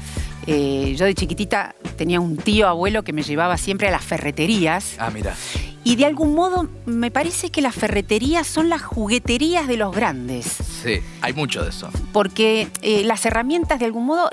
Eh, 0.46 0.94
yo 0.96 1.06
de 1.06 1.15
chiquitita 1.15 1.74
tenía 1.98 2.20
un 2.20 2.38
tío 2.38 2.67
abuelo 2.67 3.04
que 3.04 3.13
me 3.13 3.24
llevaba 3.24 3.58
siempre 3.58 3.88
a 3.88 3.91
las 3.91 4.04
ferreterías. 4.04 4.96
Ah, 5.00 5.10
mira. 5.12 5.36
Y 5.84 5.96
de 5.96 6.06
algún 6.06 6.36
modo 6.36 6.70
me 6.86 7.10
parece 7.10 7.50
que 7.50 7.62
las 7.62 7.74
ferreterías 7.74 8.46
son 8.46 8.70
las 8.70 8.84
jugueterías 8.84 9.67
de 9.67 9.78
los 9.78 9.96
grandes. 9.96 10.46
Sí, 10.84 11.00
hay 11.22 11.34
mucho 11.34 11.63
de 11.63 11.70
eso. 11.70 11.89
Porque 12.13 12.67
eh, 12.84 13.04
las 13.06 13.26
herramientas 13.26 13.80
de 13.80 13.86
algún 13.86 14.06
modo, 14.06 14.30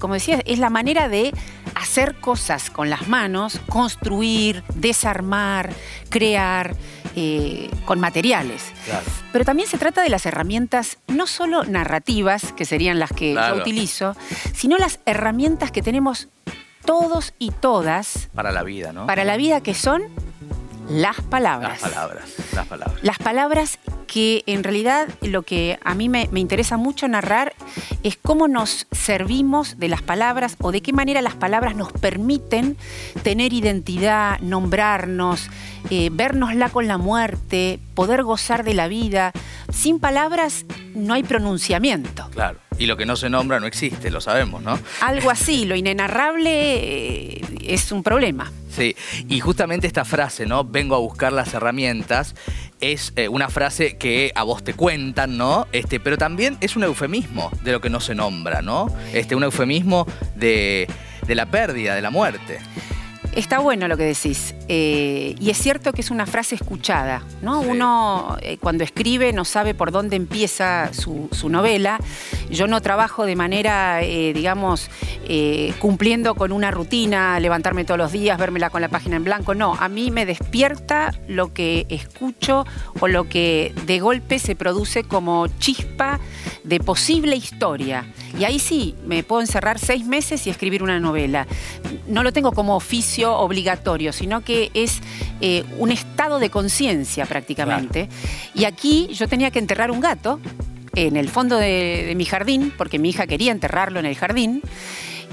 como 0.00 0.14
decía, 0.14 0.42
es 0.44 0.58
la 0.58 0.70
manera 0.70 1.08
de 1.08 1.32
hacer 1.74 2.14
cosas 2.16 2.70
con 2.70 2.90
las 2.90 3.08
manos, 3.08 3.60
construir, 3.68 4.62
desarmar, 4.74 5.70
crear 6.08 6.74
eh, 7.16 7.70
con 7.84 8.00
materiales. 8.00 8.72
Pero 9.32 9.44
también 9.44 9.68
se 9.68 9.78
trata 9.78 10.02
de 10.02 10.08
las 10.08 10.26
herramientas 10.26 10.98
no 11.08 11.26
solo 11.26 11.64
narrativas, 11.64 12.52
que 12.52 12.64
serían 12.64 12.98
las 12.98 13.12
que 13.12 13.34
yo 13.34 13.56
utilizo, 13.56 14.16
sino 14.54 14.78
las 14.78 15.00
herramientas 15.06 15.70
que 15.70 15.82
tenemos 15.82 16.28
todos 16.84 17.34
y 17.38 17.50
todas. 17.50 18.28
Para 18.34 18.52
la 18.52 18.62
vida, 18.62 18.92
¿no? 18.92 19.06
Para 19.06 19.24
la 19.24 19.36
vida 19.36 19.62
que 19.62 19.74
son 19.74 20.02
las 20.92 21.20
palabras. 21.22 21.80
Las 21.80 21.90
palabras, 21.90 22.24
las 22.54 22.66
palabras. 22.66 23.02
Las 23.02 23.18
palabras 23.18 23.78
que 24.06 24.42
en 24.46 24.62
realidad 24.62 25.08
lo 25.22 25.42
que 25.42 25.78
a 25.82 25.94
mí 25.94 26.08
me, 26.08 26.28
interesa 26.34 26.76
mucho 26.76 27.08
narrar 27.08 27.54
es 28.02 28.18
cómo 28.18 28.46
nos 28.46 28.86
servimos 28.92 29.78
de 29.78 29.88
las 29.88 30.02
palabras 30.02 30.56
o 30.60 30.70
de 30.70 30.82
qué 30.82 30.92
manera 30.92 31.22
las 31.22 31.34
palabras 31.34 31.76
nos 31.76 31.92
permiten 31.92 32.76
tener 33.22 33.54
identidad, 33.54 34.38
nombrarnos, 34.40 35.48
eh, 35.88 36.10
vernosla 36.12 36.68
con 36.68 36.88
la 36.88 36.98
muerte, 36.98 37.80
poder 37.94 38.22
gozar 38.22 38.64
de 38.64 38.74
la 38.74 38.86
vida. 38.86 39.32
Sin 39.72 39.98
palabras 39.98 40.66
no 40.94 41.14
hay 41.14 41.22
pronunciamiento. 41.22 42.28
Claro. 42.32 42.61
Y 42.82 42.86
lo 42.86 42.96
que 42.96 43.06
no 43.06 43.14
se 43.14 43.30
nombra 43.30 43.60
no 43.60 43.68
existe, 43.68 44.10
lo 44.10 44.20
sabemos, 44.20 44.60
¿no? 44.60 44.76
Algo 45.02 45.30
así, 45.30 45.66
lo 45.66 45.76
inenarrable 45.76 46.50
eh, 47.34 47.40
es 47.60 47.92
un 47.92 48.02
problema. 48.02 48.50
Sí, 48.76 48.96
y 49.28 49.38
justamente 49.38 49.86
esta 49.86 50.04
frase, 50.04 50.46
¿no? 50.46 50.64
Vengo 50.64 50.96
a 50.96 50.98
buscar 50.98 51.32
las 51.32 51.54
herramientas, 51.54 52.34
es 52.80 53.12
eh, 53.14 53.28
una 53.28 53.50
frase 53.50 53.96
que 53.98 54.32
a 54.34 54.42
vos 54.42 54.64
te 54.64 54.74
cuentan, 54.74 55.38
¿no? 55.38 55.68
Este, 55.70 56.00
pero 56.00 56.18
también 56.18 56.58
es 56.60 56.74
un 56.74 56.82
eufemismo 56.82 57.52
de 57.62 57.70
lo 57.70 57.80
que 57.80 57.88
no 57.88 58.00
se 58.00 58.16
nombra, 58.16 58.62
¿no? 58.62 58.88
Este, 59.12 59.36
un 59.36 59.44
eufemismo 59.44 60.04
de, 60.34 60.88
de 61.24 61.34
la 61.36 61.46
pérdida, 61.46 61.94
de 61.94 62.02
la 62.02 62.10
muerte. 62.10 62.58
Está 63.34 63.60
bueno 63.60 63.88
lo 63.88 63.96
que 63.96 64.04
decís. 64.04 64.54
Eh, 64.68 65.34
y 65.40 65.48
es 65.48 65.56
cierto 65.56 65.94
que 65.94 66.02
es 66.02 66.10
una 66.10 66.26
frase 66.26 66.54
escuchada, 66.54 67.22
¿no? 67.40 67.60
Uno 67.60 68.36
eh, 68.42 68.58
cuando 68.58 68.84
escribe 68.84 69.32
no 69.32 69.46
sabe 69.46 69.72
por 69.72 69.90
dónde 69.90 70.16
empieza 70.16 70.90
su, 70.92 71.30
novela. 71.48 71.98
Yo 72.50 72.66
no 72.66 72.82
trabajo 72.82 73.24
de 73.24 73.34
manera, 73.34 74.02
eh, 74.02 74.34
digamos, 74.34 74.90
cumpliendo 75.78 76.34
con 76.34 76.52
una 76.52 76.70
rutina, 76.70 77.40
levantarme 77.40 77.84
todos 77.84 77.96
los 77.96 78.12
días, 78.12 78.38
vérmela 78.38 78.68
con 78.68 78.82
la 78.82 78.88
página 78.88 79.16
en 79.16 79.24
blanco. 79.24 79.54
No, 79.54 79.76
a 79.80 79.88
mí 79.88 80.10
me 80.10 80.26
despierta 80.26 81.14
lo 81.26 81.54
que 81.54 81.86
escucho 81.88 82.66
o 83.00 83.08
lo 83.08 83.30
que 83.30 83.74
de 83.86 83.98
golpe 84.00 84.38
se 84.38 84.56
produce 84.56 85.04
como 85.04 85.46
chispa 85.58 86.20
de 86.64 86.80
posible 86.80 87.34
historia. 87.36 88.04
Y 88.38 88.44
ahí 88.44 88.58
sí, 88.58 88.94
me 89.06 89.22
puedo 89.22 89.40
encerrar 89.40 89.78
seis 89.78 90.06
meses 90.06 90.46
y 90.46 90.50
escribir 90.50 90.82
una 90.82 91.00
novela. 91.00 91.46
No 92.06 92.22
lo 92.22 92.32
tengo 92.32 92.52
como 92.52 92.76
oficio 92.76 93.21
obligatorio, 93.30 94.12
sino 94.12 94.42
que 94.42 94.70
es 94.74 95.00
eh, 95.40 95.64
un 95.78 95.92
estado 95.92 96.38
de 96.38 96.50
conciencia 96.50 97.26
prácticamente. 97.26 98.08
Y 98.54 98.64
aquí 98.64 99.08
yo 99.12 99.28
tenía 99.28 99.50
que 99.50 99.58
enterrar 99.58 99.90
un 99.90 100.00
gato 100.00 100.40
en 100.94 101.16
el 101.16 101.28
fondo 101.28 101.56
de, 101.56 102.12
mi 102.16 102.24
jardín, 102.24 102.72
porque 102.76 102.98
mi 102.98 103.10
hija 103.10 103.26
quería 103.26 103.52
enterrarlo 103.52 104.00
en 104.00 104.06
el 104.06 104.16
jardín 104.16 104.62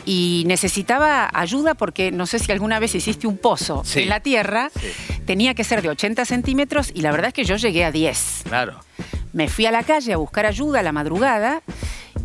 y 0.06 0.44
necesitaba 0.48 1.30
ayuda 1.34 1.76
porque 1.76 2.12
no 2.12 2.26
sé 2.26 2.40
si 2.40 2.52
alguna 2.52 2.80
vez 2.80 2.96
hiciste 2.96 3.28
un 3.28 3.38
pozo 3.38 3.84
en 3.96 4.10
la 4.10 4.22
tierra, 4.22 4.72
tenía 5.26 5.54
que 5.54 5.64
ser 5.64 5.82
de 5.82 5.90
80 5.90 6.26
centímetros 6.26 6.92
y 6.94 7.02
la 7.02 7.12
verdad 7.12 7.28
es 7.28 7.34
que 7.34 7.44
yo 7.44 7.58
llegué 7.58 7.84
a 7.84 7.92
10. 7.92 8.44
Claro. 8.46 8.80
Me 9.34 9.48
fui 9.50 9.66
a 9.66 9.72
la 9.72 9.84
calle 9.84 10.14
a 10.14 10.18
buscar 10.18 10.46
ayuda 10.46 10.80
a 10.80 10.84
la 10.84 10.92
madrugada 10.92 11.62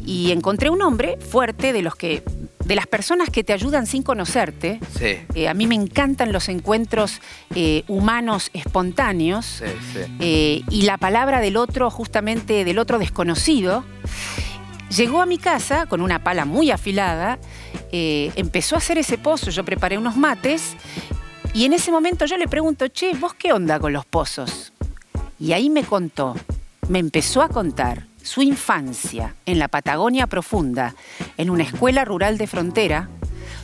y 0.07 0.31
encontré 0.33 0.71
un 0.71 0.83
hombre 0.83 1.19
fuerte 1.19 1.73
de 1.73 1.83
los 1.83 1.97
que 1.97 2.23
de 2.65 2.75
las 2.75 2.87
personas 2.87 3.29
que 3.31 3.45
te 3.45 3.53
ayudan 3.53 3.87
sin 3.87 4.03
conocerte. 4.03 4.81
Sí. 4.99 5.19
Eh, 5.35 5.49
a 5.49 5.55
mí 5.55 5.67
me 5.67 5.75
encantan 5.75 6.33
los 6.33 6.49
encuentros 6.49 7.21
eh, 7.55 7.85
humanos 7.89 8.51
espontáneos 8.55 9.45
Sí, 9.47 9.65
sí. 9.93 9.99
eh, 10.21 10.63
y 10.71 10.83
la 10.83 10.97
palabra 10.97 11.41
del 11.41 11.57
otro, 11.57 11.91
justamente 11.91 12.65
del 12.65 12.79
otro 12.79 12.99
desconocido. 12.99 13.85
Llegó 14.97 15.21
a 15.21 15.27
mi 15.27 15.39
casa 15.39 15.87
con 15.87 16.01
una 16.01 16.23
pala 16.23 16.45
muy 16.45 16.71
afilada, 16.71 17.39
empezó 17.91 18.77
a 18.77 18.79
hacer 18.79 18.99
ese 18.99 19.19
pozo, 19.19 19.51
yo 19.51 19.65
preparé 19.65 19.99
unos 19.99 20.17
mates 20.17 20.75
y 21.53 21.65
en 21.65 21.73
ese 21.73 21.91
momento 21.91 22.27
yo 22.27 22.37
le 22.37 22.47
pregunto, 22.47 22.87
che, 22.89 23.13
¿vos 23.15 23.35
qué 23.35 23.53
onda 23.53 23.81
con 23.81 23.93
los 23.93 24.05
pozos? 24.05 24.73
Y 25.41 25.53
ahí 25.53 25.69
me 25.69 25.83
contó, 25.85 26.37
me 26.89 26.99
empezó 27.01 27.43
a 27.43 27.49
contar 27.49 28.07
su 28.25 28.43
infancia 28.43 29.35
en 29.47 29.59
la 29.61 29.69
Patagonia 29.69 30.27
Profunda, 30.27 30.95
en 31.37 31.51
una 31.51 31.63
escuela 31.63 32.05
rural 32.05 32.37
de 32.39 32.47
frontera, 32.49 33.09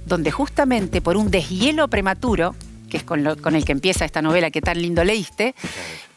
donde 0.06 0.30
justamente 0.30 1.00
por 1.00 1.16
un 1.16 1.30
deshielo 1.30 1.88
prematuro, 1.88 2.54
que 2.88 2.98
es 2.98 3.02
con, 3.02 3.24
lo- 3.24 3.36
con 3.36 3.56
el 3.56 3.64
que 3.64 3.72
empieza 3.72 4.04
esta 4.04 4.22
novela 4.22 4.50
que 4.52 4.60
tan 4.62 4.80
lindo 4.80 5.02
leíste, 5.02 5.54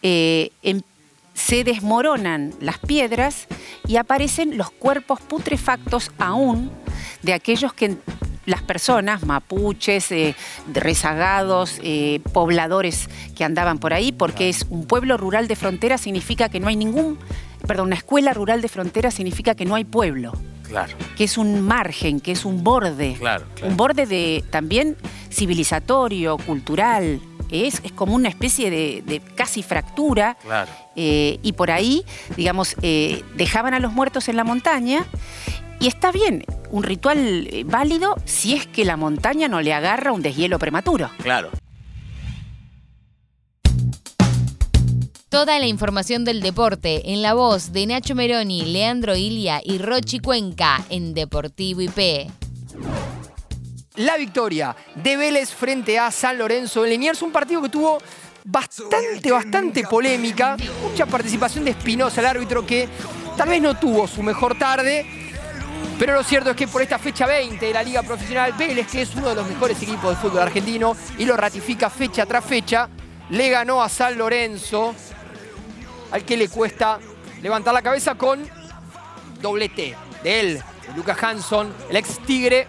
eh, 0.02 0.52
em- 0.62 0.82
se 1.34 1.64
desmoronan 1.64 2.54
las 2.60 2.78
piedras 2.78 3.48
y 3.88 3.96
aparecen 3.96 4.56
los 4.58 4.70
cuerpos 4.70 5.20
putrefactos 5.22 6.12
aún 6.20 6.70
de 7.24 7.34
aquellos 7.34 7.74
que 7.74 7.96
las 8.46 8.62
personas, 8.62 9.24
mapuches, 9.26 10.12
eh, 10.12 10.36
rezagados, 10.74 11.80
eh, 11.82 12.20
pobladores 12.34 13.08
que 13.36 13.46
andaban 13.46 13.80
por 13.80 13.94
ahí, 13.94 14.12
porque 14.12 14.50
es 14.50 14.66
un 14.70 14.86
pueblo 14.86 15.16
rural 15.18 15.48
de 15.48 15.56
frontera, 15.56 15.98
significa 15.98 16.50
que 16.50 16.60
no 16.60 16.68
hay 16.68 16.76
ningún, 16.76 17.18
perdón, 17.68 17.88
una 17.88 17.96
escuela 17.96 18.34
rural 18.34 18.62
de 18.62 18.68
frontera 18.68 19.12
significa 19.12 19.56
que 19.56 19.66
no 19.66 19.76
hay 19.76 19.84
pueblo, 19.86 20.34
Claro, 20.68 20.94
que 21.18 21.24
es 21.26 21.38
un 21.38 21.62
margen, 21.62 22.20
que 22.20 22.32
es 22.32 22.46
un 22.46 22.64
borde, 22.64 23.16
claro, 23.20 23.46
claro. 23.56 23.70
un 23.70 23.78
borde 23.78 24.06
de 24.06 24.44
también 24.50 24.96
civilizatorio, 25.30 26.38
cultural. 26.38 27.20
Es, 27.52 27.82
es 27.84 27.92
como 27.92 28.16
una 28.16 28.30
especie 28.30 28.72
de, 28.72 29.04
de 29.06 29.20
casi 29.20 29.62
fractura 29.62 30.38
Claro. 30.42 30.72
eh, 30.96 31.38
y 31.44 31.52
por 31.54 31.70
ahí, 31.70 32.04
digamos, 32.36 32.76
eh, 32.82 33.22
dejaban 33.36 33.76
a 33.76 33.80
los 33.80 33.94
muertos 33.94 34.28
en 34.28 34.38
la 34.38 34.44
montaña 34.44 35.06
y 35.80 35.88
está 35.88 36.12
bien, 36.12 36.46
un 36.72 36.82
ritual 36.82 37.48
eh, 37.52 37.64
válido 37.66 38.16
si 38.26 38.56
es 38.56 38.66
que 38.66 38.86
la 38.86 38.98
montaña 38.98 39.48
no 39.50 39.62
le 39.62 39.72
agarra 39.74 40.12
un 40.14 40.24
deshielo 40.24 40.58
prematuro. 40.58 41.12
Claro. 41.22 41.52
Toda 45.34 45.58
la 45.58 45.66
información 45.66 46.26
del 46.26 46.42
deporte 46.42 47.12
en 47.12 47.24
la 47.24 47.34
voz 47.34 47.74
de 47.74 47.88
Nacho 47.88 48.14
Meroni, 48.14 48.66
Leandro 48.66 49.16
Ilia 49.16 49.62
y 49.64 49.80
Rochi 49.80 50.20
Cuenca 50.20 50.86
en 50.92 51.16
Deportivo 51.16 51.82
IP. 51.82 52.30
La 53.96 54.16
victoria 54.16 54.76
de 54.94 55.18
Vélez 55.18 55.50
frente 55.50 55.98
a 55.98 56.12
San 56.12 56.38
Lorenzo 56.38 56.84
en 56.86 56.92
Liniers, 56.92 57.24
un 57.24 57.32
partido 57.32 57.64
que 57.64 57.70
tuvo 57.70 57.98
bastante, 58.46 59.32
bastante 59.32 59.82
polémica, 59.88 60.56
mucha 60.84 61.08
participación 61.08 61.66
de 61.66 61.72
Espinosa, 61.72 62.22
el 62.22 62.28
árbitro 62.28 62.64
que 62.64 62.88
tal 63.36 63.50
vez 63.50 63.60
no 63.60 63.76
tuvo 63.76 64.08
su 64.08 64.22
mejor 64.22 64.56
tarde, 64.60 65.04
pero 65.98 66.14
lo 66.14 66.22
cierto 66.22 66.52
es 66.52 66.56
que 66.56 66.68
por 66.68 66.84
esta 66.84 67.00
fecha 67.00 67.26
20 67.26 67.66
de 67.66 67.74
la 67.74 67.82
Liga 67.82 68.04
Profesional 68.04 68.54
Vélez, 68.54 68.86
que 68.86 69.02
es 69.02 69.16
uno 69.16 69.30
de 69.30 69.36
los 69.36 69.50
mejores 69.50 69.82
equipos 69.82 70.12
de 70.12 70.16
fútbol 70.16 70.44
argentino 70.44 70.96
y 71.18 71.26
lo 71.26 71.36
ratifica 71.36 71.90
fecha 71.90 72.24
tras 72.28 72.46
fecha, 72.46 72.88
le 73.32 73.50
ganó 73.50 73.82
a 73.82 73.90
San 73.90 74.16
Lorenzo, 74.16 74.94
al 76.14 76.24
que 76.24 76.38
le 76.38 76.48
cuesta 76.48 77.00
levantar 77.42 77.74
la 77.74 77.82
cabeza 77.82 78.14
con 78.14 78.48
doblete 79.42 79.96
de 80.22 80.40
él, 80.40 80.64
Lucas 80.96 81.22
Hanson, 81.24 81.74
el 81.90 81.96
ex 81.96 82.20
Tigre. 82.20 82.68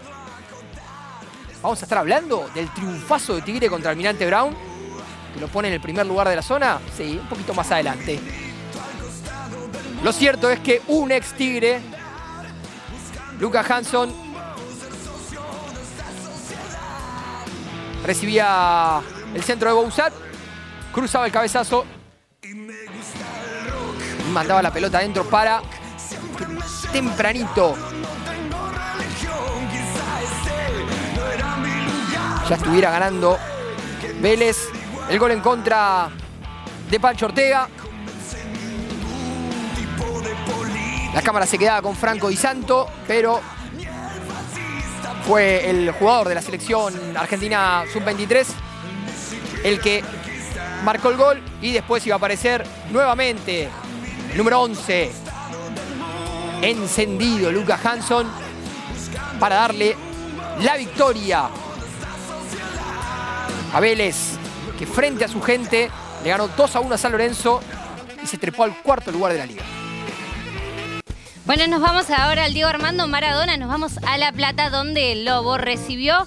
Vamos 1.61 1.79
a 1.79 1.85
estar 1.85 1.99
hablando 1.99 2.49
del 2.55 2.67
triunfazo 2.73 3.35
de 3.35 3.43
Tigre 3.43 3.69
contra 3.69 3.91
Almirante 3.91 4.25
Brown, 4.25 4.55
que 5.31 5.39
lo 5.39 5.47
pone 5.47 5.67
en 5.67 5.75
el 5.75 5.79
primer 5.79 6.07
lugar 6.07 6.27
de 6.27 6.37
la 6.37 6.41
zona. 6.41 6.79
Sí, 6.97 7.19
un 7.21 7.29
poquito 7.29 7.53
más 7.53 7.71
adelante. 7.71 8.19
Lo 10.03 10.11
cierto 10.11 10.49
es 10.49 10.59
que 10.61 10.81
un 10.87 11.11
ex 11.11 11.33
Tigre, 11.33 11.81
Lucas 13.39 13.69
Hanson, 13.69 14.11
recibía 18.03 19.01
el 19.35 19.43
centro 19.43 19.69
de 19.69 19.75
Bouzat, 19.75 20.13
cruzaba 20.91 21.27
el 21.27 21.31
cabezazo 21.31 21.85
mandaba 24.35 24.61
la 24.61 24.71
pelota 24.71 24.99
adentro 24.99 25.23
para 25.23 25.61
tempranito 26.91 27.75
ya 32.47 32.55
estuviera 32.55 32.91
ganando 32.91 33.39
Vélez. 34.21 34.69
El 35.09 35.19
gol 35.19 35.31
en 35.31 35.39
contra 35.39 36.09
de 36.89 36.99
Pancho 36.99 37.27
Ortega. 37.27 37.67
La 41.13 41.21
cámara 41.21 41.45
se 41.45 41.57
quedaba 41.57 41.81
con 41.81 41.95
Franco 41.95 42.27
Di 42.27 42.35
Santo, 42.35 42.87
pero 43.07 43.39
fue 45.27 45.69
el 45.69 45.91
jugador 45.91 46.27
de 46.27 46.35
la 46.35 46.41
selección 46.41 46.93
argentina 47.17 47.83
sub-23 47.91 48.45
el 49.63 49.79
que 49.79 50.03
marcó 50.83 51.09
el 51.09 51.17
gol 51.17 51.41
y 51.61 51.71
después 51.71 52.05
iba 52.05 52.15
a 52.15 52.17
aparecer 52.17 52.63
nuevamente 52.91 53.69
número 54.35 54.61
11 54.61 55.11
encendido 56.61 57.51
Lucas 57.51 57.85
Hanson 57.85 58.27
para 59.39 59.55
darle 59.55 59.95
la 60.61 60.77
victoria 60.77 61.49
a 63.73 63.79
Vélez, 63.79 64.37
que 64.79 64.85
frente 64.85 65.25
a 65.25 65.27
su 65.27 65.41
gente 65.41 65.91
le 66.23 66.29
ganó 66.29 66.47
2 66.47 66.75
a 66.75 66.79
1 66.79 66.95
a 66.95 66.97
San 66.97 67.11
Lorenzo 67.11 67.61
y 68.23 68.27
se 68.27 68.37
trepó 68.37 68.63
al 68.63 68.81
cuarto 68.81 69.11
lugar 69.11 69.33
de 69.33 69.39
la 69.39 69.45
liga. 69.45 69.63
Bueno, 71.45 71.67
nos 71.67 71.81
vamos 71.81 72.09
ahora 72.09 72.45
al 72.45 72.53
Diego 72.53 72.69
Armando 72.69 73.07
Maradona, 73.07 73.57
nos 73.57 73.69
vamos 73.69 73.99
a 74.07 74.17
La 74.17 74.31
Plata 74.31 74.69
donde 74.69 75.11
el 75.11 75.25
Lobo 75.25 75.57
recibió 75.57 76.25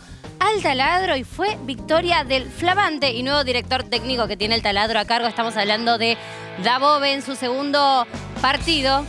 al 0.55 0.63
taladro 0.63 1.17
y 1.17 1.25
fue 1.25 1.59
victoria 1.63 2.25
del 2.25 2.49
flamante 2.49 3.13
y 3.13 3.23
nuevo 3.23 3.45
director 3.45 3.83
técnico 3.83 4.27
que 4.29 4.37
tiene 4.37 4.55
el 4.55 4.63
taladro 4.63 4.99
a 4.99 5.05
cargo. 5.05 5.27
Estamos 5.27 5.57
hablando 5.57 5.99
de 5.99 6.17
Dabove 6.63 7.13
en 7.13 7.23
su 7.23 7.35
segundo 7.35 8.07
partido. 8.41 9.05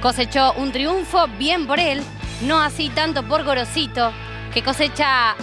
Cosechó 0.00 0.52
un 0.54 0.72
triunfo, 0.72 1.26
bien 1.38 1.66
por 1.66 1.80
él, 1.80 2.02
no 2.42 2.60
así 2.60 2.90
tanto 2.90 3.26
por 3.26 3.44
Gorosito, 3.44 4.12
que 4.52 4.62
cosecha 4.62 5.34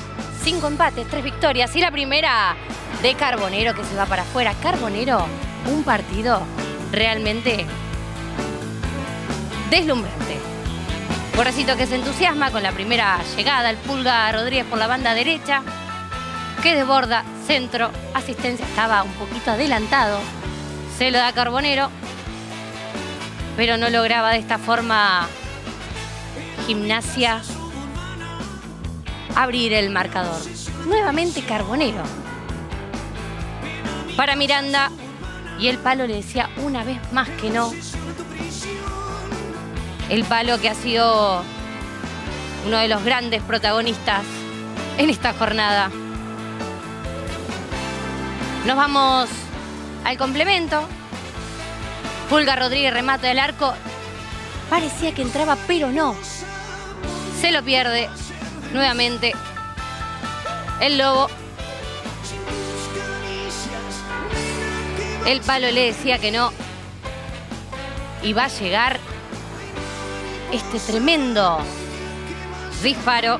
cinco 0.41 0.67
empates, 0.67 1.07
tres 1.07 1.23
victorias 1.23 1.75
y 1.75 1.81
la 1.81 1.91
primera 1.91 2.55
de 3.01 3.15
Carbonero 3.15 3.73
que 3.73 3.83
se 3.83 3.95
va 3.95 4.05
para 4.05 4.21
afuera. 4.21 4.53
Carbonero, 4.61 5.25
un 5.69 5.83
partido 5.83 6.41
realmente 6.91 7.65
deslumbrante. 9.69 10.52
Gorosito 11.35 11.75
que 11.75 11.87
se 11.87 11.95
entusiasma 11.95 12.51
con 12.51 12.61
la 12.61 12.71
primera 12.71 13.19
llegada, 13.35 13.71
el 13.71 13.77
Pulga 13.77 14.31
Rodríguez 14.31 14.65
por 14.65 14.77
la 14.77 14.87
banda 14.87 15.15
derecha, 15.15 15.63
que 16.61 16.75
desborda, 16.75 17.23
centro, 17.47 17.89
asistencia, 18.13 18.65
estaba 18.65 19.01
un 19.01 19.11
poquito 19.13 19.51
adelantado, 19.51 20.19
se 20.97 21.09
lo 21.09 21.17
da 21.17 21.33
Carbonero, 21.33 21.89
pero 23.57 23.77
no 23.77 23.89
lograba 23.89 24.31
de 24.31 24.37
esta 24.37 24.59
forma 24.59 25.27
gimnasia 26.67 27.41
abrir 29.35 29.73
el 29.73 29.89
marcador. 29.89 30.39
Nuevamente 30.85 31.41
Carbonero. 31.41 32.03
Para 34.15 34.35
Miranda, 34.35 34.91
y 35.59 35.67
el 35.67 35.79
palo 35.79 36.05
le 36.05 36.15
decía 36.15 36.49
una 36.57 36.83
vez 36.83 36.99
más 37.11 37.27
que 37.29 37.49
no. 37.49 37.71
El 40.09 40.23
palo 40.25 40.59
que 40.59 40.69
ha 40.69 40.75
sido 40.75 41.43
uno 42.65 42.77
de 42.77 42.87
los 42.87 43.03
grandes 43.03 43.41
protagonistas 43.41 44.23
en 44.97 45.09
esta 45.09 45.33
jornada. 45.33 45.89
Nos 48.65 48.77
vamos 48.77 49.29
al 50.05 50.17
complemento. 50.17 50.87
Pulga 52.29 52.55
Rodríguez 52.55 52.93
remata 52.93 53.27
del 53.27 53.39
arco. 53.39 53.73
Parecía 54.69 55.13
que 55.13 55.21
entraba, 55.21 55.57
pero 55.67 55.91
no. 55.91 56.15
Se 57.39 57.51
lo 57.51 57.63
pierde 57.63 58.09
nuevamente 58.73 59.33
el 60.79 60.97
lobo. 60.97 61.29
El 65.25 65.41
palo 65.41 65.71
le 65.71 65.85
decía 65.85 66.19
que 66.19 66.31
no. 66.31 66.51
Y 68.21 68.33
va 68.33 68.45
a 68.45 68.47
llegar 68.47 68.99
este 70.53 70.77
tremendo 70.79 71.57
disparo 72.83 73.39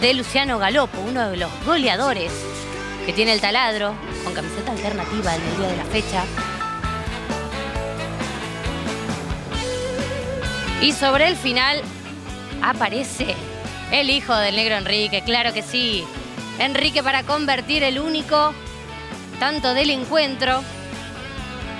de 0.00 0.14
Luciano 0.14 0.58
Galopo, 0.58 0.98
uno 1.02 1.28
de 1.28 1.36
los 1.36 1.50
goleadores 1.66 2.32
que 3.04 3.12
tiene 3.12 3.34
el 3.34 3.42
taladro, 3.42 3.92
con 4.24 4.32
camiseta 4.32 4.72
alternativa 4.72 5.36
en 5.36 5.42
el 5.42 5.56
día 5.58 5.68
de 5.68 5.76
la 5.76 5.84
fecha. 5.84 6.24
Y 10.80 10.92
sobre 10.92 11.28
el 11.28 11.36
final 11.36 11.82
aparece 12.62 13.34
el 13.92 14.08
hijo 14.08 14.34
del 14.34 14.56
negro 14.56 14.76
Enrique, 14.76 15.22
claro 15.26 15.52
que 15.52 15.62
sí. 15.62 16.04
Enrique 16.58 17.02
para 17.02 17.22
convertir 17.24 17.82
el 17.82 18.00
único 18.00 18.54
tanto 19.38 19.74
del 19.74 19.90
encuentro 19.90 20.62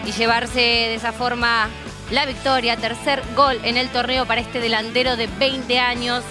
y 0.05 0.13
llevarse 0.13 0.61
de 0.61 0.95
esa 0.97 1.13
forma 1.15 1.71
la 2.11 2.27
victoria. 2.27 2.77
Tercer 2.77 3.23
gol 3.35 3.59
en 3.63 3.77
el 3.77 3.89
torneo 3.91 4.27
para 4.27 4.41
este 4.41 4.61
delantero 4.61 5.17
de 5.17 5.27
20 5.27 5.79
años. 5.79 6.23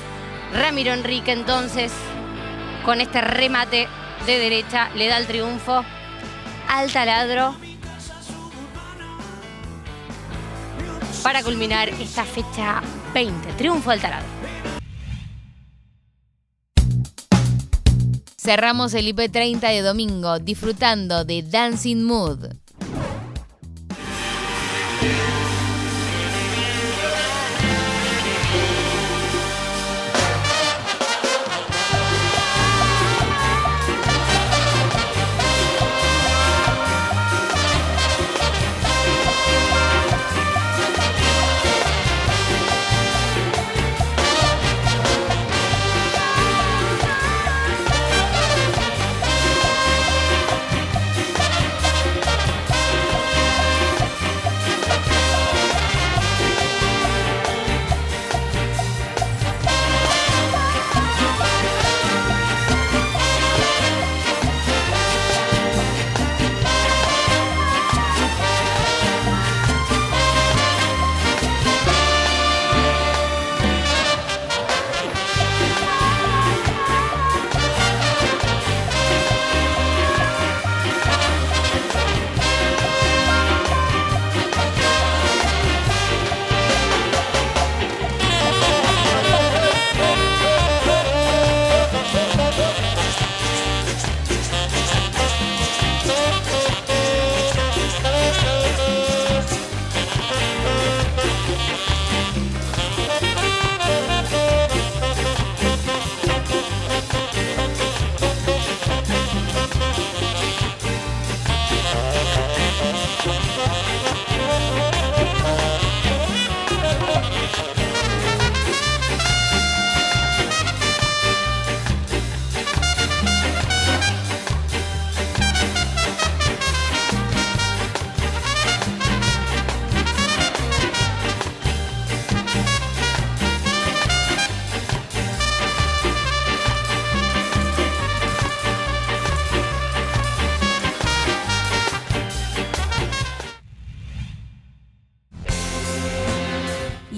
Ramiro 0.54 0.94
Enrique 0.94 1.32
entonces 1.32 1.92
con 2.86 3.02
este 3.02 3.20
remate 3.22 3.88
de 4.26 4.40
derecha 4.40 4.90
le 4.96 5.08
da 5.08 5.18
el 5.18 5.26
triunfo 5.26 5.84
al 6.70 6.92
taladro 6.92 7.56
para 11.24 11.44
culminar 11.44 11.90
esta 11.90 12.24
fecha 12.24 12.82
20. 13.14 13.54
Triunfo 13.54 13.90
del 13.90 14.02
taladro. 14.02 14.28
Cerramos 18.38 18.94
el 18.94 19.08
IP30 19.08 19.60
de 19.60 19.82
domingo 19.82 20.38
disfrutando 20.38 21.26
de 21.26 21.42
Dancing 21.42 22.04
Mood. 22.04 22.46